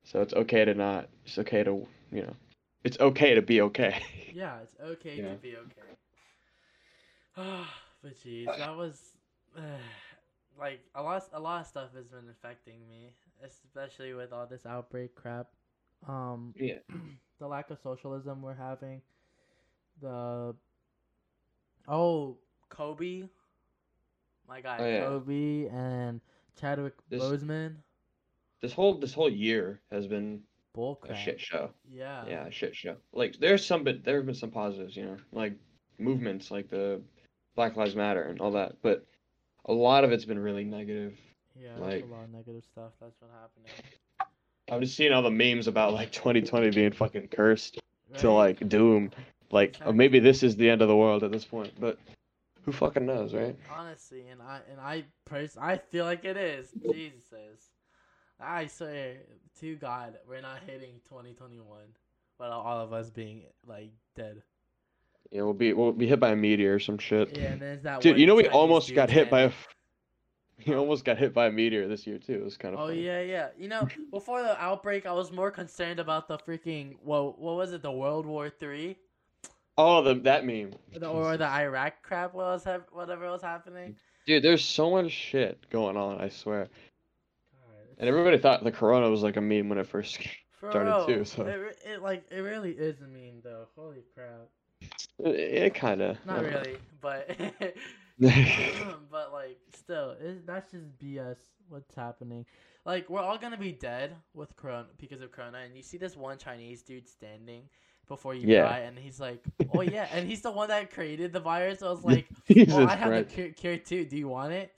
so 0.03 0.21
it's 0.21 0.33
okay 0.33 0.65
to 0.65 0.73
not. 0.73 1.07
It's 1.25 1.39
okay 1.39 1.63
to 1.63 1.87
you 2.11 2.23
know, 2.23 2.35
it's 2.83 2.99
okay 2.99 3.33
to 3.35 3.41
be 3.41 3.61
okay. 3.61 4.03
Yeah, 4.31 4.59
it's 4.61 4.75
okay 4.79 5.21
to 5.21 5.35
be 5.41 5.55
okay. 5.55 5.89
Ah, 7.35 7.73
but 8.03 8.13
jeez, 8.23 8.45
that 8.45 8.75
was 8.75 8.99
like 10.59 10.81
a 10.95 11.01
lot. 11.01 11.23
A 11.31 11.39
lot 11.39 11.61
of 11.61 11.67
stuff 11.67 11.95
has 11.95 12.07
been 12.07 12.29
affecting 12.29 12.87
me, 12.87 13.15
especially 13.43 14.13
with 14.13 14.31
all 14.33 14.45
this 14.45 14.65
outbreak 14.65 15.15
crap. 15.15 15.47
Um, 16.07 16.53
yeah. 16.57 16.75
the 17.39 17.47
lack 17.47 17.69
of 17.69 17.79
socialism 17.81 18.41
we're 18.41 18.53
having. 18.55 19.01
The 20.01 20.55
oh 21.87 22.37
Kobe, 22.69 23.23
my 24.47 24.61
guy 24.61 24.77
Oh, 24.79 24.85
yeah. 24.87 25.05
Kobe 25.05 25.67
and 25.67 26.21
Chadwick 26.59 26.93
This- 27.09 27.21
Boseman. 27.21 27.75
This 28.61 28.73
whole 28.73 28.99
this 28.99 29.13
whole 29.13 29.29
year 29.29 29.79
has 29.89 30.05
been 30.05 30.41
Bull 30.73 30.99
a 31.09 31.15
shit 31.15 31.39
show. 31.39 31.71
Yeah. 31.89 32.25
Yeah, 32.27 32.45
a 32.47 32.51
shit 32.51 32.75
show. 32.75 32.97
Like 33.13 33.39
there's 33.39 33.65
some, 33.65 33.83
but 33.83 34.03
there 34.03 34.17
have 34.17 34.25
been 34.25 34.35
some 34.35 34.51
positives, 34.51 34.95
you 34.95 35.05
know, 35.05 35.17
like 35.31 35.53
movements, 35.97 36.51
like 36.51 36.69
the 36.69 37.01
Black 37.55 37.75
Lives 37.75 37.95
Matter 37.95 38.23
and 38.23 38.39
all 38.39 38.51
that. 38.51 38.73
But 38.81 39.05
a 39.65 39.73
lot 39.73 40.03
of 40.03 40.11
it's 40.11 40.25
been 40.25 40.39
really 40.39 40.65
negative. 40.65 41.17
Yeah. 41.61 41.77
like- 41.79 42.03
a 42.03 42.07
lot 42.07 42.23
of 42.23 42.31
negative 42.31 42.63
stuff 42.65 42.91
that's 43.01 43.15
been 43.17 43.29
happening. 43.29 43.71
I'm 44.71 44.81
just 44.81 44.95
seeing 44.95 45.11
all 45.11 45.23
the 45.23 45.31
memes 45.31 45.67
about 45.67 45.93
like 45.93 46.11
2020 46.11 46.69
being 46.71 46.91
fucking 46.91 47.29
cursed 47.29 47.79
to 48.19 48.31
like 48.31 48.67
doom. 48.69 49.11
Like 49.51 49.77
uh, 49.83 49.91
maybe 49.91 50.19
this 50.19 50.43
is 50.43 50.55
the 50.55 50.69
end 50.69 50.83
of 50.83 50.87
the 50.87 50.95
world 50.95 51.23
at 51.23 51.31
this 51.31 51.43
point, 51.43 51.73
but 51.79 51.97
who 52.61 52.71
fucking 52.71 53.03
knows, 53.05 53.33
right? 53.33 53.55
Honestly, 53.75 54.27
and 54.27 54.41
I 54.43 54.59
and 54.69 54.79
I 54.79 55.05
pers- 55.25 55.57
I 55.59 55.77
feel 55.77 56.05
like 56.05 56.23
it 56.23 56.37
is. 56.37 56.71
Jesus, 56.93 57.71
I 58.39 58.67
swear 58.67 59.15
to 59.59 59.75
God, 59.77 60.19
we're 60.27 60.41
not 60.41 60.59
hitting 60.67 60.99
2021, 61.09 61.65
but 62.37 62.51
all 62.51 62.79
of 62.79 62.93
us 62.93 63.09
being 63.09 63.41
like 63.65 63.89
dead. 64.15 64.43
Yeah, 65.31 65.41
we'll 65.41 65.53
be 65.53 65.73
we'll 65.73 65.93
be 65.93 66.05
hit 66.05 66.19
by 66.19 66.29
a 66.29 66.35
meteor 66.35 66.75
or 66.75 66.79
some 66.79 66.99
shit. 66.99 67.35
Yeah, 67.35 67.45
and 67.53 67.61
there's 67.61 67.81
that. 67.81 68.01
Dude, 68.01 68.19
you 68.19 68.27
know 68.27 68.35
we 68.35 68.47
almost 68.47 68.93
got 68.93 69.09
hit 69.09 69.31
by 69.31 69.41
a. 69.41 69.51
We 70.67 70.75
almost 70.75 71.05
got 71.05 71.17
hit 71.17 71.33
by 71.33 71.47
a 71.47 71.51
meteor 71.51 71.87
this 71.87 72.05
year 72.05 72.17
too. 72.17 72.33
It 72.33 72.43
was 72.43 72.57
kind 72.57 72.73
of. 72.73 72.81
Oh 72.81 72.87
funny. 72.87 73.01
yeah, 73.05 73.21
yeah. 73.21 73.47
You 73.57 73.67
know, 73.69 73.87
before 74.11 74.41
the 74.43 74.61
outbreak, 74.61 75.05
I 75.05 75.13
was 75.13 75.31
more 75.31 75.51
concerned 75.51 75.99
about 75.99 76.27
the 76.27 76.37
freaking 76.37 76.97
what 77.03 77.39
what 77.39 77.55
was 77.55 77.71
it, 77.73 77.81
the 77.81 77.91
World 77.91 78.25
War 78.25 78.49
Three, 78.49 78.97
Oh, 79.77 80.01
the 80.01 80.15
that 80.21 80.45
meme. 80.45 80.73
the, 80.93 81.07
or 81.07 81.37
the 81.37 81.47
Iraq 81.65 82.01
crap, 82.03 82.33
what 82.33 82.45
was 82.45 82.67
whatever 82.91 83.29
was 83.31 83.41
happening. 83.41 83.95
Dude, 84.25 84.43
there's 84.43 84.63
so 84.63 84.91
much 84.91 85.11
shit 85.11 85.69
going 85.69 85.95
on. 85.97 86.19
I 86.19 86.29
swear. 86.29 86.67
God, 87.53 87.95
And 87.97 88.07
everybody 88.09 88.37
thought 88.37 88.63
the 88.63 88.71
corona 88.71 89.09
was 89.09 89.23
like 89.23 89.37
a 89.37 89.41
meme 89.41 89.69
when 89.69 89.77
it 89.77 89.87
first. 89.87 90.19
Started 90.59 90.89
real, 90.89 91.05
too, 91.05 91.23
so- 91.25 91.45
it, 91.45 91.79
it 91.85 92.01
like 92.01 92.25
it 92.29 92.39
really 92.41 92.71
is 92.71 92.99
a 92.99 93.07
meme 93.07 93.39
though. 93.43 93.67
Holy 93.77 94.03
crap! 94.13 94.49
It, 95.23 95.35
it 95.63 95.73
kind 95.73 96.01
of. 96.01 96.17
Not 96.25 96.43
really, 96.43 96.75
but 96.99 97.29
but 99.11 99.31
like 99.33 99.59
still, 99.73 100.15
it, 100.19 100.45
that's 100.45 100.71
just 100.71 100.97
BS. 100.99 101.37
What's 101.69 101.95
happening? 101.95 102.45
Like 102.85 103.09
we're 103.09 103.21
all 103.21 103.37
gonna 103.37 103.57
be 103.57 103.71
dead 103.71 104.15
with 104.33 104.55
corona 104.55 104.87
because 104.97 105.21
of 105.21 105.31
corona, 105.31 105.59
and 105.65 105.75
you 105.75 105.83
see 105.83 105.97
this 105.97 106.15
one 106.17 106.37
Chinese 106.37 106.81
dude 106.81 107.07
standing 107.07 107.63
before 108.07 108.33
you 108.35 108.47
Yeah. 108.47 108.67
die, 108.67 108.79
and 108.79 108.97
he's 108.97 109.19
like, 109.19 109.43
"Oh 109.69 109.81
yeah," 109.81 110.07
and 110.11 110.27
he's 110.27 110.41
the 110.41 110.51
one 110.51 110.69
that 110.69 110.91
created 110.91 111.33
the 111.33 111.39
virus. 111.39 111.79
So 111.79 111.87
I 111.87 111.91
was 111.91 112.03
like, 112.05 112.31
"Oh, 112.69 112.81
I 112.83 112.95
have 112.95 113.13
the 113.13 113.23
cure, 113.23 113.49
cure 113.49 113.77
too. 113.77 114.05
Do 114.05 114.17
you 114.17 114.27
want 114.27 114.53
it?" 114.53 114.73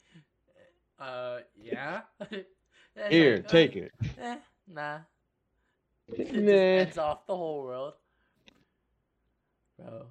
Uh, 0.98 1.40
yeah. 1.56 2.02
Here, 2.86 2.96
like, 2.96 3.42
take 3.42 3.46
"Uh, 3.46 3.64
it. 3.76 3.92
Eh, 4.18 4.36
nah. 4.66 5.00
It 6.08 6.32
Nah. 6.32 6.74
ends 6.74 6.98
off 6.98 7.26
the 7.26 7.36
whole 7.36 7.62
world, 7.62 7.94
bro. 9.76 10.06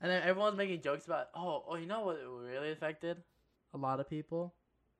And 0.00 0.10
then 0.10 0.22
everyone's 0.22 0.56
making 0.56 0.82
jokes 0.82 1.06
about, 1.06 1.28
oh, 1.34 1.64
oh, 1.68 1.76
you 1.76 1.86
know 1.86 2.02
what 2.04 2.18
really 2.24 2.70
affected 2.72 3.18
a 3.74 3.78
lot 3.78 4.00
of 4.00 4.08
people, 4.08 4.54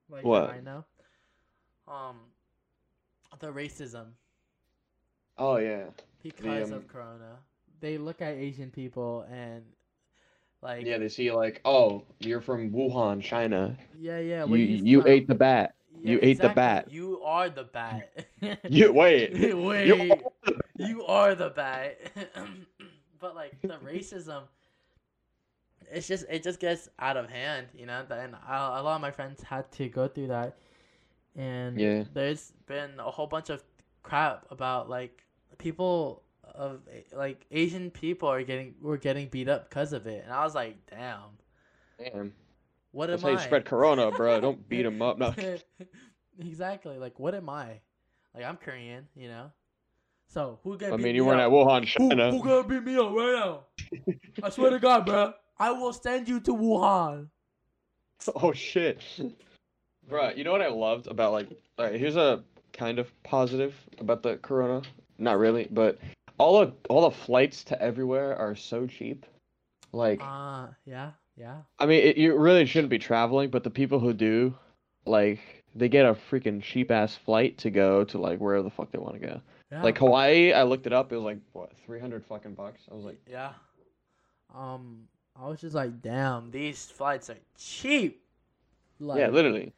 like 0.09 0.23
What? 0.23 0.49
I 0.49 0.59
know, 0.59 0.85
um, 1.87 2.17
the 3.39 3.47
racism 3.51 4.13
Oh 5.37 5.57
yeah. 5.57 5.85
because 6.21 6.71
um, 6.71 6.77
of 6.77 6.87
Corona. 6.87 7.37
They 7.79 7.97
look 7.97 8.21
at 8.21 8.33
Asian 8.33 8.71
people 8.71 9.25
and, 9.31 9.63
like, 10.61 10.85
Yeah, 10.85 10.97
they 10.97 11.07
see 11.09 11.31
like, 11.31 11.61
oh, 11.65 12.03
you're 12.19 12.41
from 12.41 12.71
Wuhan, 12.71 13.21
China. 13.21 13.77
yeah, 13.97 14.19
yeah. 14.19 14.45
you 14.45 14.57
you 14.57 15.07
ate 15.07 15.27
the 15.27 15.35
bat. 15.35 15.75
Yeah, 16.01 16.11
You 16.11 16.19
ate 16.21 16.39
the 16.39 16.49
bat. 16.49 16.91
You 16.91 17.21
are 17.23 17.49
the 17.49 17.63
bat. 17.63 18.09
You 18.69 18.91
wait. 18.93 19.33
Wait, 19.55 19.87
You 19.87 20.15
you 20.77 21.05
are 21.05 21.35
the 21.35 21.49
bat. 21.49 21.97
but 23.19 23.35
like 23.35 23.59
the 23.61 23.75
racism, 23.85 24.43
it's 25.91 26.07
just 26.07 26.25
it 26.29 26.43
just 26.43 26.59
gets 26.59 26.89
out 26.99 27.17
of 27.17 27.29
hand, 27.29 27.67
you 27.73 27.85
know. 27.85 28.05
And 28.09 28.35
a 28.35 28.37
a 28.79 28.81
lot 28.83 28.95
of 28.95 29.01
my 29.01 29.11
friends 29.11 29.41
had 29.43 29.71
to 29.73 29.87
go 29.89 30.07
through 30.07 30.27
that, 30.27 30.55
and 31.35 31.77
Yeah. 31.79 32.03
there's 32.13 32.53
been 32.67 32.99
a 32.99 33.09
whole 33.11 33.27
bunch 33.27 33.49
of 33.49 33.63
crap 34.03 34.45
about 34.51 34.89
like 34.89 35.23
people 35.57 36.23
of 36.55 36.81
like 37.13 37.45
Asian 37.51 37.91
people 37.91 38.27
are 38.29 38.43
getting 38.43 38.75
were 38.81 38.97
getting 38.97 39.27
beat 39.27 39.47
up 39.49 39.69
because 39.69 39.93
of 39.93 40.07
it, 40.07 40.23
and 40.23 40.33
I 40.33 40.43
was 40.43 40.55
like, 40.55 40.77
damn, 40.89 41.37
Damn. 41.97 42.33
what 42.91 43.07
That's 43.07 43.23
am 43.23 43.29
how 43.29 43.29
I? 43.29 43.33
you 43.33 43.39
spread 43.39 43.65
corona, 43.65 44.11
bro. 44.11 44.39
Don't 44.41 44.67
beat 44.69 44.83
them 44.83 45.01
up. 45.01 45.17
No. 45.17 45.33
exactly. 46.39 46.97
Like, 46.97 47.19
what 47.19 47.35
am 47.35 47.49
I? 47.49 47.79
Like, 48.33 48.45
I'm 48.45 48.57
Korean, 48.57 49.07
you 49.15 49.27
know. 49.27 49.51
So 50.27 50.59
who 50.63 50.77
gonna 50.77 50.93
I 50.93 50.97
mean, 50.97 51.05
me 51.11 51.11
you 51.15 51.25
weren't 51.25 51.41
up? 51.41 51.47
at 51.47 51.51
Wuhan, 51.51 51.85
Who, 51.97 52.09
China. 52.09 52.31
who 52.31 52.43
gonna 52.43 52.67
beat 52.67 52.83
me 52.83 52.97
up 52.97 53.11
right 53.11 53.33
now? 53.39 53.61
I 54.41 54.49
swear 54.49 54.69
to 54.71 54.79
God, 54.79 55.05
bro. 55.05 55.33
I 55.59 55.71
will 55.71 55.93
send 55.93 56.27
you 56.27 56.39
to 56.41 56.51
Wuhan. 56.53 57.27
Oh 58.35 58.51
shit. 58.51 58.99
Bruh, 60.09 60.35
you 60.35 60.43
know 60.43 60.51
what 60.51 60.61
I 60.61 60.67
loved 60.67 61.07
about 61.07 61.31
like 61.31 61.47
alright, 61.79 61.97
here's 61.97 62.17
a 62.17 62.43
kind 62.73 62.99
of 62.99 63.07
positive 63.23 63.73
about 63.99 64.23
the 64.23 64.35
corona. 64.37 64.81
Not 65.17 65.37
really, 65.37 65.67
but 65.71 65.97
all 66.37 66.59
the 66.59 66.73
all 66.89 67.09
the 67.09 67.15
flights 67.15 67.63
to 67.65 67.81
everywhere 67.81 68.35
are 68.35 68.55
so 68.55 68.87
cheap. 68.87 69.25
Like 69.93 70.19
Uh, 70.21 70.67
yeah, 70.85 71.11
yeah. 71.37 71.57
I 71.79 71.85
mean, 71.85 72.03
it, 72.03 72.17
you 72.17 72.37
really 72.37 72.65
shouldn't 72.65 72.89
be 72.89 72.99
traveling, 72.99 73.49
but 73.49 73.63
the 73.63 73.69
people 73.69 73.99
who 73.99 74.11
do, 74.13 74.53
like, 75.05 75.39
they 75.75 75.87
get 75.87 76.05
a 76.05 76.13
freaking 76.29 76.61
cheap 76.61 76.91
ass 76.91 77.15
flight 77.15 77.57
to 77.59 77.69
go 77.69 78.03
to 78.03 78.17
like 78.17 78.39
wherever 78.39 78.63
the 78.63 78.69
fuck 78.69 78.91
they 78.91 78.99
want 78.99 79.21
to 79.21 79.25
go. 79.27 79.41
yeah. 79.71 79.81
Like 79.81 79.97
Hawaii, 79.97 80.51
I 80.51 80.63
looked 80.63 80.87
it 80.87 80.93
up. 80.93 81.11
It 81.13 81.15
was 81.15 81.23
like 81.25 81.39
what, 81.53 81.71
three 81.85 81.99
hundred 82.01 82.25
fucking 82.25 82.55
bucks. 82.55 82.81
I 82.91 82.95
was 82.95 83.05
like, 83.05 83.19
Yeah. 83.29 83.53
Um, 84.53 85.07
I 85.41 85.47
was 85.47 85.61
just 85.61 85.75
like, 85.75 86.01
damn, 86.01 86.51
these 86.51 86.85
flights 86.85 87.29
are 87.29 87.37
cheap. 87.57 88.23
Like, 88.99 89.19
yeah, 89.19 89.29
literally. 89.29 89.73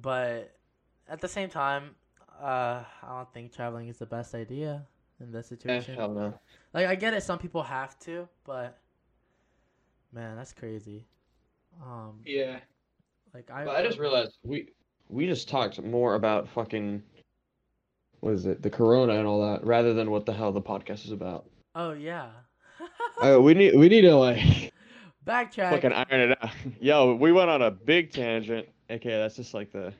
But 0.00 0.56
at 1.08 1.20
the 1.20 1.28
same 1.28 1.50
time, 1.50 1.94
uh, 2.40 2.82
I 3.02 3.08
don't 3.08 3.32
think 3.32 3.52
traveling 3.52 3.88
is 3.88 3.98
the 3.98 4.06
best 4.06 4.34
idea 4.34 4.86
in 5.20 5.30
this 5.30 5.46
Eh, 5.46 5.48
situation. 5.56 5.94
hell 5.96 6.12
no. 6.12 6.34
Like, 6.72 6.86
I 6.86 6.94
get 6.94 7.14
it, 7.14 7.22
some 7.22 7.38
people 7.38 7.62
have 7.62 7.98
to, 8.00 8.28
but 8.44 8.78
man, 10.12 10.36
that's 10.36 10.52
crazy. 10.52 11.06
Um, 11.82 12.20
Yeah. 12.24 12.58
like 13.34 13.50
I, 13.50 13.64
But 13.64 13.76
I 13.76 13.82
just 13.82 13.98
realized 13.98 14.38
we 14.44 14.70
we 15.08 15.26
just 15.26 15.48
talked 15.48 15.82
more 15.82 16.14
about 16.14 16.48
fucking 16.48 17.02
what 18.20 18.32
is 18.32 18.46
it, 18.46 18.62
the 18.62 18.70
corona 18.70 19.14
and 19.18 19.26
all 19.26 19.42
that, 19.52 19.64
rather 19.66 19.92
than 19.92 20.10
what 20.10 20.24
the 20.24 20.32
hell 20.32 20.50
the 20.52 20.62
podcast 20.62 21.04
is 21.04 21.10
about. 21.10 21.44
Oh 21.74 21.92
yeah. 21.92 22.30
Uh, 23.24 23.40
we 23.40 23.54
need 23.54 23.74
we 23.74 23.88
need 23.88 24.02
to 24.02 24.14
like 24.16 24.72
Backtrack. 25.26 25.70
Fucking 25.70 25.92
iron 25.92 26.30
it 26.32 26.38
out. 26.42 26.50
Yo, 26.80 27.14
we 27.14 27.32
went 27.32 27.48
on 27.48 27.62
a 27.62 27.70
big 27.70 28.12
tangent. 28.12 28.68
Okay, 28.90 29.10
that's 29.10 29.36
just 29.36 29.54
like 29.54 29.72
the. 29.72 29.92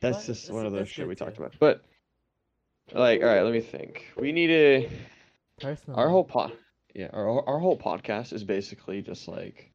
That's 0.00 0.18
What? 0.18 0.26
just 0.26 0.42
That's- 0.42 0.50
one 0.54 0.66
of 0.66 0.72
those 0.72 0.88
shit 0.88 1.06
we 1.08 1.14
too. 1.14 1.24
talked 1.24 1.36
about. 1.38 1.54
But, 1.58 1.82
like, 2.92 3.20
all 3.22 3.26
right, 3.26 3.42
let 3.42 3.52
me 3.52 3.60
think. 3.60 4.04
We 4.16 4.32
need 4.32 4.46
to. 4.48 4.88
Personally. 5.60 6.00
Our 6.00 6.08
whole 6.08 6.24
pod, 6.24 6.52
yeah, 6.94 7.08
our 7.12 7.48
our 7.48 7.58
whole 7.58 7.78
podcast 7.78 8.32
is 8.32 8.42
basically 8.44 9.02
just 9.02 9.26
like 9.28 9.72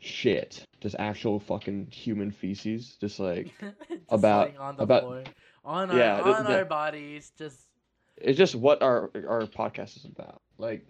shit, 0.00 0.64
just 0.80 0.96
actual 0.98 1.38
fucking 1.40 1.88
human 1.90 2.30
feces, 2.30 2.96
just 3.00 3.18
like 3.20 3.52
Just 3.60 4.02
about- 4.08 4.56
on 4.56 4.76
the 4.76 4.82
about- 4.82 5.02
floor. 5.02 5.24
on 5.64 5.90
our 5.90 5.96
Yeah, 5.98 6.20
on 6.22 6.46
our 6.46 6.64
bodies, 6.64 7.32
just 7.38 7.60
it's 8.16 8.36
just 8.38 8.54
what 8.54 8.82
our 8.82 9.10
our 9.28 9.42
podcast 9.42 9.96
is 9.96 10.04
about. 10.04 10.40
Like, 10.58 10.84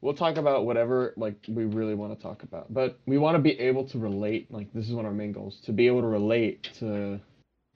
we'll 0.00 0.14
talk 0.14 0.36
about 0.36 0.64
whatever 0.66 1.12
like 1.16 1.36
we 1.48 1.64
really 1.64 1.94
want 1.94 2.16
to 2.16 2.22
talk 2.22 2.42
about, 2.42 2.72
but 2.72 2.98
we 3.06 3.18
want 3.18 3.36
to 3.36 3.38
be 3.42 3.58
able 3.58 3.84
to 3.88 3.98
relate. 3.98 4.50
Like, 4.52 4.72
this 4.72 4.88
is 4.88 4.94
one 4.94 5.04
of 5.04 5.10
our 5.10 5.16
main 5.16 5.32
goals: 5.32 5.60
to 5.64 5.72
be 5.72 5.86
able 5.86 6.00
to 6.02 6.06
relate 6.06 6.64
to 6.78 7.20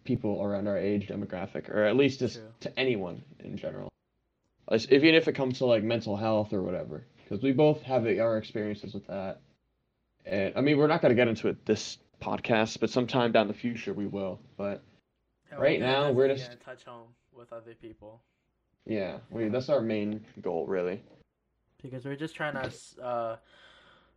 people 0.04 0.42
around 0.42 0.66
our 0.68 0.78
age 0.78 1.08
demographic, 1.08 1.68
or 1.68 1.84
at 1.84 1.96
least 1.96 2.18
just 2.18 2.36
True. 2.36 2.48
to 2.60 2.78
anyone 2.78 3.22
in 3.40 3.56
general. 3.56 3.88
As- 4.70 4.90
Even 4.90 5.14
if 5.14 5.28
it 5.28 5.32
comes 5.32 5.58
to 5.58 5.66
like 5.66 5.82
mental 5.82 6.16
health 6.16 6.52
or 6.52 6.62
whatever, 6.62 7.04
because 7.24 7.42
we 7.42 7.52
both 7.52 7.82
have 7.82 8.06
our 8.06 8.38
experiences 8.38 8.94
with 8.94 9.06
that. 9.06 9.40
And 10.24 10.54
I 10.56 10.60
mean, 10.60 10.78
we're 10.78 10.86
not 10.86 11.02
gonna 11.02 11.14
get 11.14 11.28
into 11.28 11.48
it 11.48 11.64
this 11.66 11.98
podcast, 12.20 12.80
but 12.80 12.90
sometime 12.90 13.32
down 13.32 13.48
the 13.48 13.54
future 13.54 13.92
we 13.92 14.06
will. 14.06 14.40
But 14.56 14.82
yeah, 15.50 15.58
Right 15.58 15.80
now, 15.80 16.12
we're 16.12 16.28
just- 16.28 16.60
touch 16.64 16.84
home 16.84 17.08
with 17.32 17.52
other 17.52 17.74
people 17.74 18.20
yeah, 18.86 19.18
we 19.30 19.48
that's 19.48 19.68
our 19.68 19.80
main 19.80 20.24
goal, 20.40 20.66
really. 20.66 21.00
Because 21.82 22.04
we're 22.04 22.16
just 22.16 22.34
trying 22.34 22.54
to 22.54 23.02
uh 23.04 23.36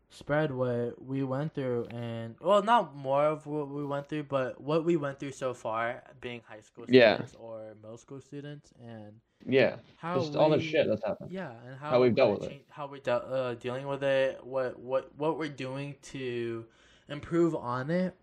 spread 0.10 0.52
what 0.52 1.04
we 1.04 1.24
went 1.24 1.54
through 1.54 1.86
and 1.90 2.36
well 2.40 2.62
not 2.64 2.96
more 2.96 3.26
of 3.26 3.46
what 3.48 3.68
we 3.68 3.84
went 3.84 4.08
through 4.08 4.24
but 4.24 4.62
what 4.62 4.86
we 4.86 4.96
went 4.96 5.20
through 5.20 5.32
so 5.32 5.54
far 5.54 6.02
being 6.22 6.42
high 6.48 6.62
school 6.62 6.86
Yeah. 6.88 7.16
students 7.16 7.36
or 7.40 7.74
middle 7.82 7.98
school 7.98 8.22
students 8.22 8.72
and 8.82 9.14
Yeah, 9.48 9.78
how 9.98 10.20
just 10.20 10.36
all 10.36 10.50
the 10.50 10.58
we- 10.58 10.64
shit 10.64 10.88
that's 10.88 11.04
happened. 11.04 11.32
Yeah, 11.32 11.52
and 11.68 11.76
how, 11.78 11.90
How 11.92 12.02
we've 12.02 12.16
dealt 12.16 12.40
with 12.40 12.50
it. 12.52 12.66
How 12.70 12.88
we're 12.88 13.00
de- 13.02 13.12
uh, 13.14 13.54
dealing 13.56 13.88
with 13.88 14.04
it. 14.04 14.44
What 14.44 14.80
what 14.80 15.12
what 15.18 15.38
we're 15.38 15.50
doing 15.50 15.96
to 16.14 16.66
improve 17.10 17.54
on 17.56 17.90
it. 17.92 18.16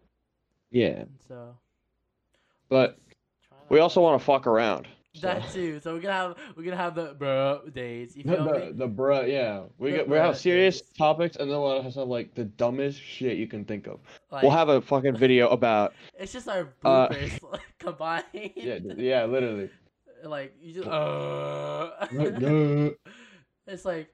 Yeah, 0.71 1.01
And 1.05 1.19
so 1.29 1.55
but 2.69 2.97
we 3.69 3.79
also 3.81 4.01
want 4.01 4.19
to 4.19 4.25
fuck 4.25 4.47
around. 4.47 4.89
So- 5.21 5.27
that 5.27 5.51
too. 5.51 5.81
So 5.81 5.95
we're 5.95 6.01
gonna 6.01 6.15
have 6.15 6.37
we're 6.57 6.65
gonna 6.65 6.77
have 6.77 6.95
the 6.95 7.15
bro 7.15 7.63
days. 7.73 8.17
You 8.17 8.25
feel 8.25 8.45
the, 8.45 8.59
me? 8.59 8.73
the 8.73 8.89
bruh, 8.89 9.31
yeah. 9.31 9.65
We 9.79 9.91
get, 9.93 10.09
we 10.09 10.17
have 10.17 10.39
serious 10.39 10.81
days. 10.81 10.91
topics, 10.97 11.37
and 11.37 11.51
then 11.51 11.61
we'll 11.61 11.83
have 11.83 11.93
some 11.93 12.09
like 12.09 12.35
the 12.35 12.45
dumbest 12.45 13.01
shit 13.01 13.37
you 13.37 13.47
can 13.47 13.65
think 13.65 13.87
of. 13.87 14.01
Like, 14.31 14.43
we'll 14.43 14.53
have 14.53 14.69
a 14.69 14.81
fucking 14.81 15.17
video 15.17 15.49
about. 15.59 15.95
It's 16.19 16.33
just 16.33 16.49
our 16.49 16.73
uh, 16.85 17.09
like, 17.43 17.61
combined. 17.79 18.25
Yeah, 18.33 18.79
yeah, 18.97 19.25
literally. 19.25 19.71
like 20.25 20.55
you 20.61 20.75
just 20.75 20.89
uh. 20.89 22.09
It's 23.67 23.85
like, 23.85 24.09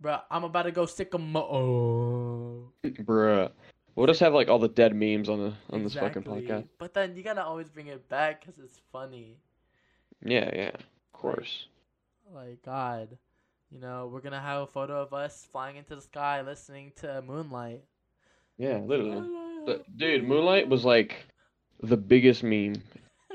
bro, 0.00 0.18
I'm 0.30 0.44
about 0.44 0.62
to 0.62 0.72
go 0.72 0.86
stick 0.86 1.14
a 1.14 1.18
mo. 1.18 2.70
Bruh. 2.84 3.50
We'll 3.94 4.06
just 4.06 4.20
have 4.20 4.32
like 4.32 4.48
all 4.48 4.60
the 4.60 4.68
dead 4.68 4.94
memes 4.94 5.28
on 5.28 5.40
the 5.40 5.54
on 5.70 5.82
this 5.82 5.94
fucking 5.94 6.22
Exactly. 6.22 6.42
podcast. 6.42 6.68
But 6.78 6.94
then 6.94 7.16
you 7.16 7.24
gotta 7.24 7.42
always 7.42 7.68
bring 7.68 7.88
it 7.88 8.08
back 8.08 8.40
because 8.46 8.62
it's 8.62 8.80
funny. 8.92 9.38
Yeah, 10.24 10.50
yeah, 10.54 10.70
of 10.74 11.12
course. 11.12 11.66
Like 12.34 12.62
God, 12.64 13.16
you 13.70 13.80
know, 13.80 14.10
we're 14.12 14.20
gonna 14.20 14.40
have 14.40 14.62
a 14.62 14.66
photo 14.66 15.00
of 15.00 15.12
us 15.12 15.46
flying 15.50 15.76
into 15.76 15.94
the 15.94 16.02
sky, 16.02 16.42
listening 16.42 16.92
to 17.00 17.22
Moonlight. 17.22 17.84
Yeah, 18.58 18.78
literally. 18.78 19.80
Dude, 19.96 20.24
Moonlight 20.24 20.68
was 20.68 20.84
like 20.84 21.26
the 21.82 21.96
biggest 21.96 22.42
meme. 22.42 22.74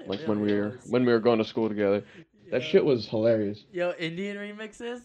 Like 0.05 0.27
when 0.27 0.41
we 0.41 0.53
were 0.53 0.79
when 0.89 1.05
we 1.05 1.13
were 1.13 1.19
going 1.21 1.37
to 1.37 1.45
school 1.45 1.69
together. 1.69 2.03
That 2.51 2.61
Yo- 2.61 2.67
shit 2.67 2.83
was 2.83 3.07
hilarious. 3.07 3.63
Yo, 3.71 3.93
Indian 3.97 4.35
remixes. 4.35 4.99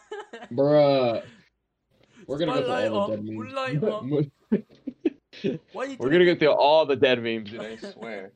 Bruh. 0.52 1.24
We're 2.28 2.38
gonna 2.38 2.52
go 2.52 2.62
through 2.62 2.94
all 2.94 3.08
the 3.08 3.16
dead 3.16 3.24
memes. 3.24 4.30
Why 5.72 5.84
you 5.84 5.96
We're 5.98 6.10
gonna 6.10 6.24
get 6.24 6.38
through 6.38 6.52
all 6.52 6.86
the 6.86 6.94
dead 6.94 7.20
memes, 7.20 7.50
dude, 7.50 7.60
I 7.60 7.76
swear. 7.76 8.30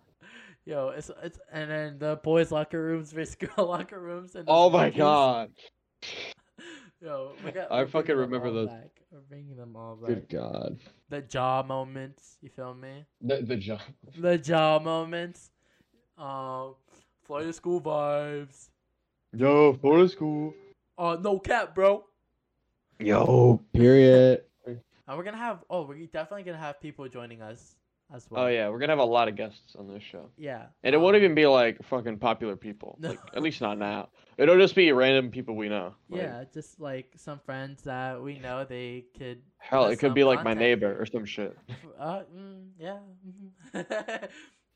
Yo, 0.69 0.91
it's 0.91 1.11
it's 1.23 1.39
and 1.51 1.71
then 1.71 1.99
the 1.99 2.17
boys' 2.17 2.53
locker 2.53 2.83
rooms 2.83 3.11
versus 3.15 3.37
girl 3.37 3.69
locker 3.69 3.99
rooms 3.99 4.35
and 4.35 4.45
Oh 4.49 4.69
my 4.69 4.83
monkeys. 4.83 4.99
god. 4.99 5.51
Yo, 7.01 7.33
got, 7.55 7.73
I 7.73 7.87
fucking 7.87 8.15
remember 8.15 8.51
those. 8.51 8.69
Back. 8.69 8.91
We're 9.11 9.21
bringing 9.21 9.57
them 9.57 9.77
all 9.77 9.97
back. 9.97 10.09
good 10.09 10.29
God. 10.29 10.79
The 11.09 11.23
jaw 11.23 11.63
moments. 11.63 12.37
You 12.43 12.51
feel 12.51 12.75
me? 12.75 13.07
The 13.23 13.41
the 13.41 13.57
job. 13.57 13.81
The 14.19 14.37
jaw 14.37 14.79
moments. 14.79 15.53
Um, 16.19 16.75
Florida 17.23 17.55
school 17.55 17.81
vibes. 17.81 18.69
Yo, 19.35 19.73
Florida 19.73 20.11
school. 20.11 20.53
Uh, 20.99 21.17
no 21.19 21.39
cap, 21.39 21.75
bro. 21.75 22.05
Yo. 22.99 23.63
Period. 23.73 24.43
And 24.67 25.17
we're 25.17 25.25
gonna 25.25 25.39
have. 25.39 25.65
Oh, 25.71 25.87
we're 25.87 26.05
definitely 26.09 26.43
gonna 26.43 26.59
have 26.59 26.79
people 26.79 27.09
joining 27.09 27.41
us 27.41 27.78
as 28.15 28.27
well. 28.31 28.45
Oh 28.45 28.47
yeah, 28.49 28.69
we're 28.69 28.79
gonna 28.79 28.93
have 28.93 28.99
a 28.99 29.05
lot 29.05 29.29
of 29.29 29.37
guests 29.37 29.77
on 29.79 29.87
this 29.89 30.03
show. 30.03 30.29
Yeah. 30.37 30.67
And 30.83 30.95
it 30.95 30.99
won't 30.99 31.17
um, 31.17 31.23
even 31.23 31.35
be 31.35 31.47
like 31.47 31.83
fucking 31.85 32.19
popular 32.19 32.57
people. 32.57 32.97
No. 33.01 33.11
Like 33.11 33.21
at 33.35 33.43
least 33.43 33.61
not 33.61 33.79
now. 33.79 34.09
It'll 34.37 34.57
just 34.57 34.75
be 34.75 34.93
random 34.93 35.31
people 35.31 35.57
we 35.57 35.69
know. 35.69 35.95
Like, 36.09 36.23
Yeah, 36.23 36.45
just 36.53 36.81
like 36.81 37.13
some 37.17 37.41
friends 37.41 37.83
that 37.83 38.23
we 38.23 38.39
know 38.39 38.65
they 38.65 39.05
could. 39.17 39.43
Hell, 39.59 39.87
it 39.87 39.99
could 39.99 40.15
be 40.15 40.25
like 40.25 40.45
my 40.45 40.55
neighbor 40.55 41.01
or 41.01 41.07
some 41.07 41.25
shit. 41.25 41.57
Uh, 41.99 42.23
mm, 42.33 42.69
yeah. 42.79 42.99
mhm. 43.75 44.29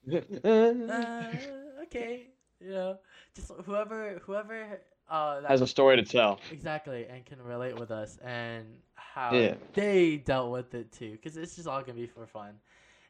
uh, 0.45 1.83
okay. 1.85 2.31
You 2.61 2.71
know, 2.71 2.99
just 3.35 3.53
whoever, 3.65 4.21
whoever, 4.25 4.81
uh, 5.09 5.43
Has 5.47 5.61
a 5.61 5.67
story 5.67 5.97
to 5.97 6.03
tell. 6.05 6.41
exactly 6.51 7.07
and 7.07 7.25
can 7.25 7.41
relate 7.43 7.79
with 7.79 7.91
us 7.93 8.19
and 8.25 8.67
how 8.95 9.35
Yeah. 9.35 9.55
they 9.75 10.17
dealt 10.17 10.51
with 10.51 10.75
it 10.75 10.91
too, 10.93 11.13
because 11.13 11.37
it's 11.37 11.55
just 11.57 11.69
all 11.69 11.81
gonna 11.83 11.95
be 11.95 12.07
for 12.07 12.27
fun. 12.27 12.55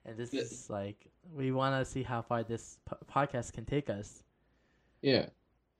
And 0.04 0.16
this 0.16 0.32
Yeah. 0.32 0.42
is 0.42 0.68
like 0.70 1.06
we 1.34 1.52
want 1.52 1.80
to 1.84 1.90
see 1.90 2.02
how 2.02 2.22
far 2.22 2.42
this 2.42 2.78
po- 2.84 2.96
podcast 3.10 3.52
can 3.52 3.64
take 3.64 3.88
us. 3.90 4.22
Yeah. 5.02 5.26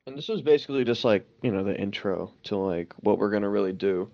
And 0.05 0.17
this 0.17 0.27
was 0.27 0.41
basically 0.41 0.83
just 0.83 1.03
like, 1.05 1.25
you 1.41 1.51
know, 1.51 1.63
the 1.63 1.79
intro 1.79 2.31
to 2.43 2.57
like 2.57 2.93
what 3.01 3.17
we're 3.17 3.31
gonna 3.31 3.49
really 3.49 3.73
do. 3.73 4.09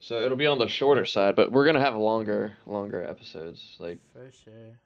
So 0.00 0.20
it'll 0.20 0.36
be 0.36 0.46
on 0.46 0.58
the 0.58 0.68
shorter 0.68 1.04
side, 1.06 1.34
but 1.36 1.50
we're 1.52 1.64
gonna 1.66 1.80
have 1.80 1.96
longer, 1.96 2.52
longer 2.66 3.02
episodes. 3.04 3.76
Like, 3.78 3.98
For 4.12 4.30
sure. 4.32 4.78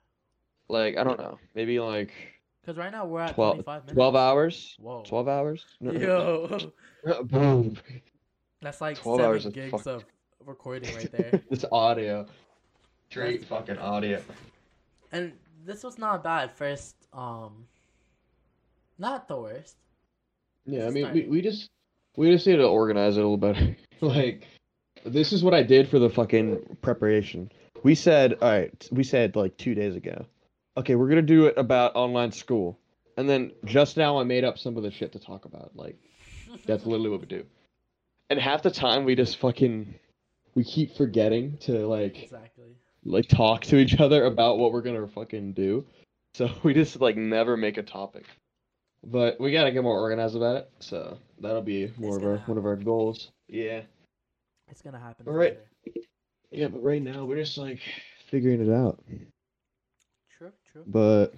like 0.68 0.96
I 0.96 1.04
don't 1.04 1.18
know, 1.18 1.38
maybe 1.54 1.80
like 1.80 2.12
Because 2.60 2.76
right 2.76 2.92
now 2.92 3.06
we're 3.06 3.20
at 3.22 3.34
12 3.34 3.54
25 3.64 3.82
minutes. 3.84 3.94
12 3.94 4.16
hours. 4.16 4.76
Whoa. 4.80 5.02
12 5.06 5.28
hours? 5.28 5.64
No, 5.80 5.92
Yo, 5.92 6.72
Boom. 7.24 7.76
that's 8.60 8.80
like 8.80 8.96
12 8.98 9.18
seven 9.18 9.26
hours 9.30 9.46
of 9.46 9.52
gigs 9.54 9.70
fuck- 9.82 9.86
of 9.86 10.04
recording 10.46 10.94
right 10.94 11.10
there. 11.16 11.42
this 11.50 11.64
audio. 11.72 12.26
Straight 13.10 13.44
fucking 13.46 13.78
audio. 13.78 14.20
and 15.12 15.32
this 15.64 15.82
was 15.82 15.98
not 15.98 16.22
bad. 16.22 16.52
First, 16.52 16.94
um, 17.12 17.64
not 18.98 19.28
the 19.28 19.36
worst. 19.36 19.76
Yeah, 20.66 20.80
I 20.80 20.84
Just 20.84 20.94
mean, 20.94 21.12
we, 21.14 21.22
we 21.22 21.40
just 21.40 21.70
we 22.16 22.30
just 22.30 22.46
need 22.46 22.56
to 22.56 22.66
organize 22.66 23.16
it 23.16 23.20
a 23.20 23.22
little 23.28 23.38
better. 23.38 23.76
like, 24.02 24.46
this 25.04 25.32
is 25.32 25.42
what 25.42 25.54
I 25.54 25.62
did 25.62 25.88
for 25.88 25.98
the 25.98 26.10
fucking 26.10 26.76
preparation. 26.82 27.50
We 27.82 27.94
said, 27.94 28.34
all 28.42 28.50
right, 28.50 28.88
we 28.92 29.04
said 29.04 29.36
like 29.36 29.56
two 29.56 29.74
days 29.74 29.96
ago, 29.96 30.26
okay, 30.76 30.94
we're 30.94 31.08
gonna 31.08 31.22
do 31.22 31.46
it 31.46 31.54
about 31.56 31.96
online 31.96 32.32
school, 32.32 32.78
and 33.16 33.26
then 33.26 33.52
just 33.64 33.96
now 33.96 34.18
I 34.18 34.24
made 34.24 34.44
up 34.44 34.58
some 34.58 34.76
of 34.76 34.82
the 34.82 34.90
shit 34.90 35.12
to 35.12 35.18
talk 35.18 35.46
about. 35.46 35.70
Like, 35.74 35.96
that's 36.66 36.84
literally 36.84 37.08
what 37.08 37.20
we 37.20 37.26
do. 37.26 37.46
And 38.28 38.38
half 38.38 38.62
the 38.62 38.70
time 38.70 39.06
we 39.06 39.14
just 39.14 39.38
fucking 39.38 39.94
we 40.54 40.64
keep 40.64 40.94
forgetting 40.94 41.56
to 41.62 41.86
like 41.86 42.22
exactly. 42.22 42.76
Like 43.04 43.28
talk 43.28 43.62
to 43.62 43.76
each 43.76 44.00
other 44.00 44.24
about 44.24 44.58
what 44.58 44.72
we're 44.72 44.82
gonna 44.82 45.06
fucking 45.06 45.52
do. 45.52 45.84
So 46.34 46.50
we 46.62 46.74
just 46.74 47.00
like 47.00 47.16
never 47.16 47.56
make 47.56 47.78
a 47.78 47.82
topic. 47.82 48.24
But 49.04 49.40
we 49.40 49.52
gotta 49.52 49.70
get 49.70 49.82
more 49.82 49.98
organized 49.98 50.36
about 50.36 50.56
it. 50.56 50.70
So 50.80 51.18
that'll 51.40 51.62
be 51.62 51.92
more 51.96 52.16
of 52.16 52.22
gonna 52.22 52.32
our 52.34 52.38
one 52.46 52.58
of 52.58 52.66
our 52.66 52.76
goals. 52.76 53.30
Yeah. 53.48 53.82
It's 54.70 54.82
gonna 54.82 54.98
happen. 54.98 55.26
All 55.26 55.34
right. 55.34 55.58
for 55.84 55.90
sure. 55.92 56.02
Yeah, 56.50 56.68
but 56.68 56.82
right 56.82 57.02
now 57.02 57.24
we're 57.24 57.36
just 57.36 57.58
like 57.58 57.80
figuring 58.30 58.66
it 58.66 58.72
out. 58.72 59.02
True. 60.36 60.52
True. 60.72 60.84
But 60.86 61.34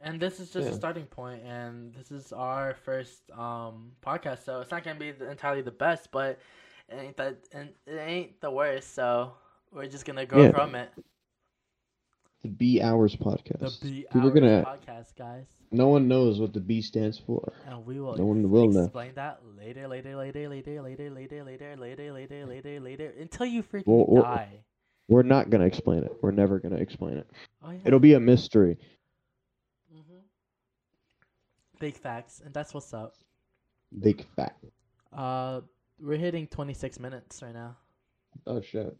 And 0.00 0.20
this 0.20 0.40
is 0.40 0.50
just 0.50 0.68
a 0.68 0.74
starting 0.74 1.06
point, 1.06 1.42
and 1.44 1.94
this 1.94 2.10
is 2.10 2.32
our 2.32 2.74
first 2.84 3.30
um 3.32 3.92
podcast, 4.04 4.44
so 4.44 4.60
it's 4.60 4.70
not 4.70 4.84
gonna 4.84 4.98
be 4.98 5.12
entirely 5.30 5.62
the 5.62 5.70
best, 5.70 6.10
but 6.10 6.38
it 6.88 6.96
ain't 6.96 7.16
that, 7.16 7.36
and 7.52 7.70
it 7.86 7.98
ain't 7.98 8.40
the 8.40 8.50
worst. 8.50 8.94
So 8.94 9.32
we're 9.74 9.86
just 9.88 10.04
gonna 10.04 10.26
go 10.26 10.42
Yeah. 10.42 10.50
from 10.52 10.74
it. 10.74 10.90
the 12.42 12.48
B 12.50 12.80
Hours 12.82 13.16
podcast. 13.16 13.80
The. 13.80 13.86
B 13.88 14.06
We 14.14 14.20
Hours 14.20 14.34
gonna- 14.34 14.64
podcast, 14.64 15.16
guys, 15.16 15.46
No 15.70 15.88
one 15.88 16.08
knows 16.08 16.38
what 16.38 16.52
the 16.52 16.60
B 16.60 16.82
stands 16.82 17.18
for. 17.18 17.52
and 17.66 17.86
we 17.86 17.98
will 18.00 18.16
No 18.16 18.26
one 18.26 18.50
will 18.50 18.68
know. 18.68 18.82
explain 18.84 19.14
that 19.14 19.40
later, 19.56 19.88
later, 19.88 20.14
later, 20.14 20.48
later, 20.50 20.78
later, 20.80 21.10
later, 21.10 21.42
later, 21.44 21.74
later, 21.76 22.12
later, 22.12 22.46
later, 22.46 22.80
later, 22.80 23.14
until 23.18 23.46
you 23.46 23.62
freaking 23.62 23.86
Well, 23.86 24.04
well- 24.08 24.22
die. 24.24 24.64
We're 25.08 25.22
not 25.22 25.48
gonna 25.50 25.64
explain 25.66 26.02
it. 26.04 26.12
We're 26.22 26.30
never 26.32 26.58
gonna 26.58 26.76
explain 26.76 27.16
it. 27.18 27.30
Oh 27.62 27.70
yeah. 27.70 27.80
It'll 27.84 27.98
be 27.98 28.12
a 28.14 28.20
mystery. 28.20 28.78
hmm 29.90 30.18
Big 31.78 31.96
facts, 31.96 32.40
and 32.44 32.52
that's 32.54 32.72
what's 32.74 32.92
up. 32.94 33.14
Big 33.98 34.24
fact. 34.36 34.64
Uh, 35.12 35.60
we're 36.00 36.16
hitting 36.18 36.46
26 36.46 36.98
minutes 37.00 37.42
right 37.42 37.52
now. 37.54 37.76
Oh 38.46 38.60
shit. 38.60 38.96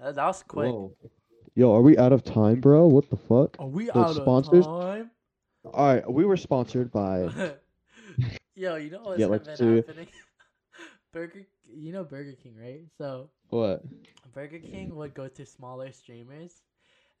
Uh, 0.00 0.12
that 0.12 0.26
was 0.26 0.42
quick. 0.42 0.78
Whoa. 0.78 0.96
Yo, 1.54 1.72
are 1.74 1.82
we 1.82 1.96
out 1.98 2.12
of 2.12 2.24
time, 2.24 2.60
bro? 2.60 2.86
What 2.86 3.10
the 3.10 3.16
fuck? 3.16 3.58
Are 3.58 3.68
we 3.68 3.90
The 3.92 4.04
out 4.04 4.16
sponsors? 4.16 4.66
of 4.66 4.78
time? 4.78 5.10
All 5.64 5.86
right, 5.94 6.10
we 6.12 6.24
were 6.24 6.36
sponsored 6.36 6.90
by. 6.92 7.28
Yo, 8.54 8.76
you 8.76 8.90
know 8.90 9.02
what's 9.04 9.24
Yeah, 9.24 9.26
been 9.26 9.44
let's 9.46 9.60
happening? 9.60 10.08
Burger, 11.12 11.46
you 11.66 11.92
know 11.92 12.04
Burger 12.04 12.32
King, 12.32 12.56
right? 12.56 12.82
So 12.98 13.30
What? 13.50 13.82
Burger 14.32 14.58
King 14.58 14.94
would 14.96 15.14
go 15.14 15.28
to 15.28 15.44
smaller 15.46 15.92
streamers, 15.92 16.62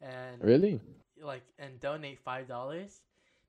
and 0.00 0.40
Really? 0.40 0.80
like 1.20 1.42
and 1.58 1.80
donate 1.80 2.18
five 2.18 2.46
dollars, 2.48 3.02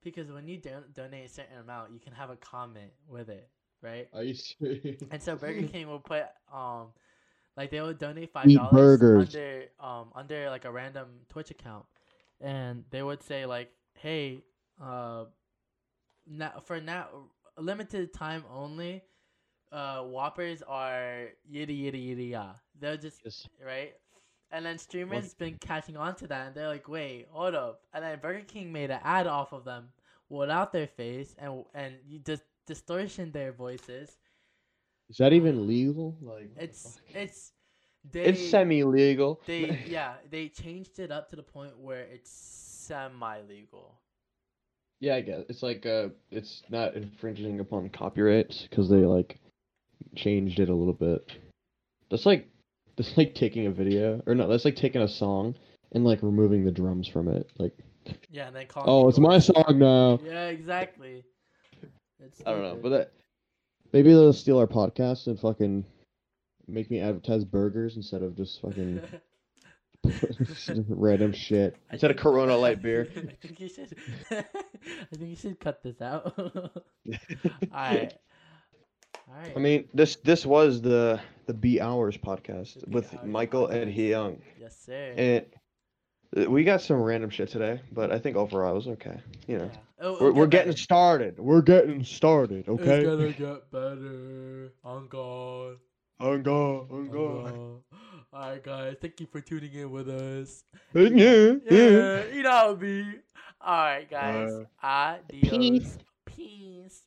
because 0.03 0.31
when 0.31 0.47
you 0.47 0.57
don- 0.57 0.91
donate 0.93 1.25
a 1.25 1.29
certain 1.29 1.57
amount, 1.59 1.93
you 1.93 1.99
can 1.99 2.13
have 2.13 2.29
a 2.29 2.35
comment 2.35 2.91
with 3.07 3.29
it, 3.29 3.49
right? 3.81 4.09
Are 4.13 4.23
you 4.23 4.33
serious? 4.33 5.01
And 5.11 5.21
so 5.21 5.35
Burger 5.35 5.63
King 5.63 5.87
will 5.87 5.99
put 5.99 6.25
um 6.51 6.93
like 7.57 7.71
they 7.71 7.81
would 7.81 7.97
donate 7.97 8.31
five 8.31 8.53
dollars 8.53 9.01
burgers. 9.01 9.15
under 9.15 9.65
um 9.79 10.11
under 10.15 10.49
like 10.49 10.65
a 10.65 10.71
random 10.71 11.07
Twitch 11.29 11.51
account. 11.51 11.85
And 12.39 12.83
they 12.91 13.01
would 13.03 13.21
say 13.23 13.45
like, 13.45 13.71
Hey, 13.93 14.43
uh 14.81 15.25
now 16.27 16.53
for 16.63 16.79
now 16.81 17.07
limited 17.57 18.13
time 18.13 18.43
only, 18.51 19.03
uh 19.71 20.01
Whoppers 20.03 20.61
are 20.63 21.29
yitty 21.51 21.79
yitty 21.83 22.09
yitty 22.09 22.29
ya. 22.31 22.53
They'll 22.79 22.97
just 22.97 23.21
Yes. 23.23 23.47
right? 23.63 23.93
And 24.51 24.65
then 24.65 24.77
streamers 24.77 25.33
been 25.33 25.57
catching 25.57 25.97
on 25.97 26.15
to 26.15 26.27
that 26.27 26.47
and 26.47 26.55
they're 26.55 26.67
like, 26.67 26.87
Wait, 26.87 27.27
hold 27.31 27.55
up 27.55 27.81
and 27.93 28.03
then 28.03 28.19
Burger 28.19 28.43
King 28.45 28.71
made 28.71 28.91
an 28.91 28.99
ad 29.03 29.27
off 29.27 29.53
of 29.53 29.63
them 29.65 29.89
without 30.29 30.71
their 30.71 30.87
face 30.87 31.35
and 31.37 31.63
and 31.73 31.95
you 32.07 32.19
just 32.19 32.43
distortion 32.65 33.31
their 33.31 33.51
voices. 33.51 34.17
Is 35.11 35.17
that 35.17 35.33
even 35.33 35.67
legal? 35.67 36.15
Like, 36.21 36.49
It's 36.57 36.99
it's 37.13 37.51
they 38.11 38.23
It's 38.23 38.49
semi-legal. 38.49 39.41
they 39.45 39.77
yeah 39.87 40.13
they 40.29 40.47
changed 40.47 40.99
it 40.99 41.11
up 41.11 41.29
to 41.29 41.35
the 41.35 41.43
point 41.43 41.77
where 41.77 42.01
it's 42.03 42.31
semi 42.31 43.41
legal. 43.41 43.99
yeah, 45.01 45.15
I 45.15 45.21
guess 45.21 45.41
it's 45.49 45.61
like 45.63 45.85
uh, 45.85 46.09
it's 46.31 46.63
not 46.69 46.95
infringing 46.95 47.59
upon 47.59 47.89
copyrights 47.89 48.67
because 48.69 48.89
they 48.89 48.97
like 48.97 49.37
changed 50.15 50.59
it 50.59 50.69
a 50.69 50.73
little 50.75 50.93
bit. 50.93 51.29
That's 52.09 52.25
like 52.25 52.47
that's 52.95 53.17
like 53.17 53.35
taking 53.35 53.67
a 53.67 53.71
video 53.71 54.21
or 54.25 54.33
no, 54.33 54.47
that's 54.47 54.65
like 54.65 54.75
taking 54.77 55.01
a 55.01 55.07
song 55.07 55.55
and 55.91 56.05
like 56.05 56.23
removing 56.23 56.63
the 56.63 56.71
drums 56.71 57.07
from 57.07 57.27
it. 57.27 57.49
Like, 57.57 57.73
Yeah, 58.31 58.47
and 58.47 58.55
then 58.55 58.67
calling. 58.67 58.89
oh, 58.89 59.09
it's 59.09 59.19
my 59.19 59.39
song 59.39 59.77
now. 59.77 60.19
Yeah, 60.25 60.47
exactly. 60.47 61.23
It's 62.23 62.41
I 62.45 62.51
don't 62.51 62.61
know, 62.61 62.79
but 62.81 62.89
that 62.89 63.11
Maybe 63.93 64.09
they'll 64.11 64.33
steal 64.33 64.57
our 64.57 64.67
podcast 64.67 65.27
and 65.27 65.39
fucking 65.39 65.85
make 66.67 66.89
me 66.89 66.99
advertise 66.99 67.43
burgers 67.43 67.95
instead 67.97 68.23
of 68.23 68.35
just 68.37 68.61
fucking 68.61 69.01
random 70.87 71.33
shit. 71.33 71.75
I 71.89 71.93
Instead 71.93 72.11
of 72.11 72.17
Corona 72.17 72.55
light 72.55 72.81
beer. 72.81 73.07
I 73.15 73.35
think 73.45 73.59
you 73.59 73.67
should. 73.69 73.95
I 74.31 74.43
think 75.15 75.29
you 75.29 75.35
should 75.35 75.59
cut 75.59 75.83
this 75.83 76.01
out. 76.01 76.33
Alright. 77.73 78.13
Alright. 79.29 79.53
I 79.55 79.59
mean, 79.59 79.87
this 79.93 80.15
this 80.17 80.45
was 80.45 80.81
the 80.81 81.19
the 81.45 81.53
B 81.53 81.79
Hours 81.79 82.17
podcast 82.17 82.85
B 82.87 82.93
with 82.95 83.13
Hours 83.13 83.25
Michael 83.25 83.67
and 83.67 83.89
podcast. 83.89 83.93
He 83.93 84.09
Young, 84.09 84.41
yes, 84.59 84.77
sir. 84.85 85.13
and 85.17 85.45
we 86.49 86.63
got 86.63 86.81
some 86.81 87.01
random 87.01 87.29
shit 87.29 87.49
today, 87.49 87.81
but 87.91 88.11
I 88.11 88.19
think 88.19 88.37
overall 88.37 88.71
it 88.71 88.75
was 88.75 88.87
okay. 88.87 89.19
You 89.47 89.57
know, 89.59 89.65
Yeah. 89.65 89.79
It'll- 90.01 90.13
We're, 90.13 90.17
it'll 90.29 90.33
we're 90.33 90.47
get 90.47 90.65
getting 90.65 90.75
started. 90.77 91.39
We're 91.39 91.61
getting 91.61 92.03
started. 92.03 92.67
Okay. 92.67 92.81
It's 92.83 92.91
Okay. 92.91 93.03
gonna 93.03 93.31
get 93.33 93.71
better. 93.71 94.73
On 94.83 95.07
God. 95.07 95.77
I'm 96.19 96.41
go. 96.43 96.87
I'm 96.89 96.97
On 96.97 97.09
God. 97.09 97.81
Alright, 98.33 98.63
guys. 98.63 98.95
Thank 99.01 99.19
you 99.19 99.27
for 99.31 99.41
tuning 99.41 99.73
in 99.73 99.91
with 99.91 100.09
us. 100.09 100.63
Yeah. 100.93 101.03
Yeah. 101.13 101.53
Yeah, 101.69 102.23
you 102.33 102.41
know 102.43 102.75
me. 102.75 103.05
Alright, 103.61 104.09
guys. 104.09 104.51
Uh, 104.51 104.65
Adios. 104.85 105.49
peace. 105.49 105.97
Peace. 106.25 107.01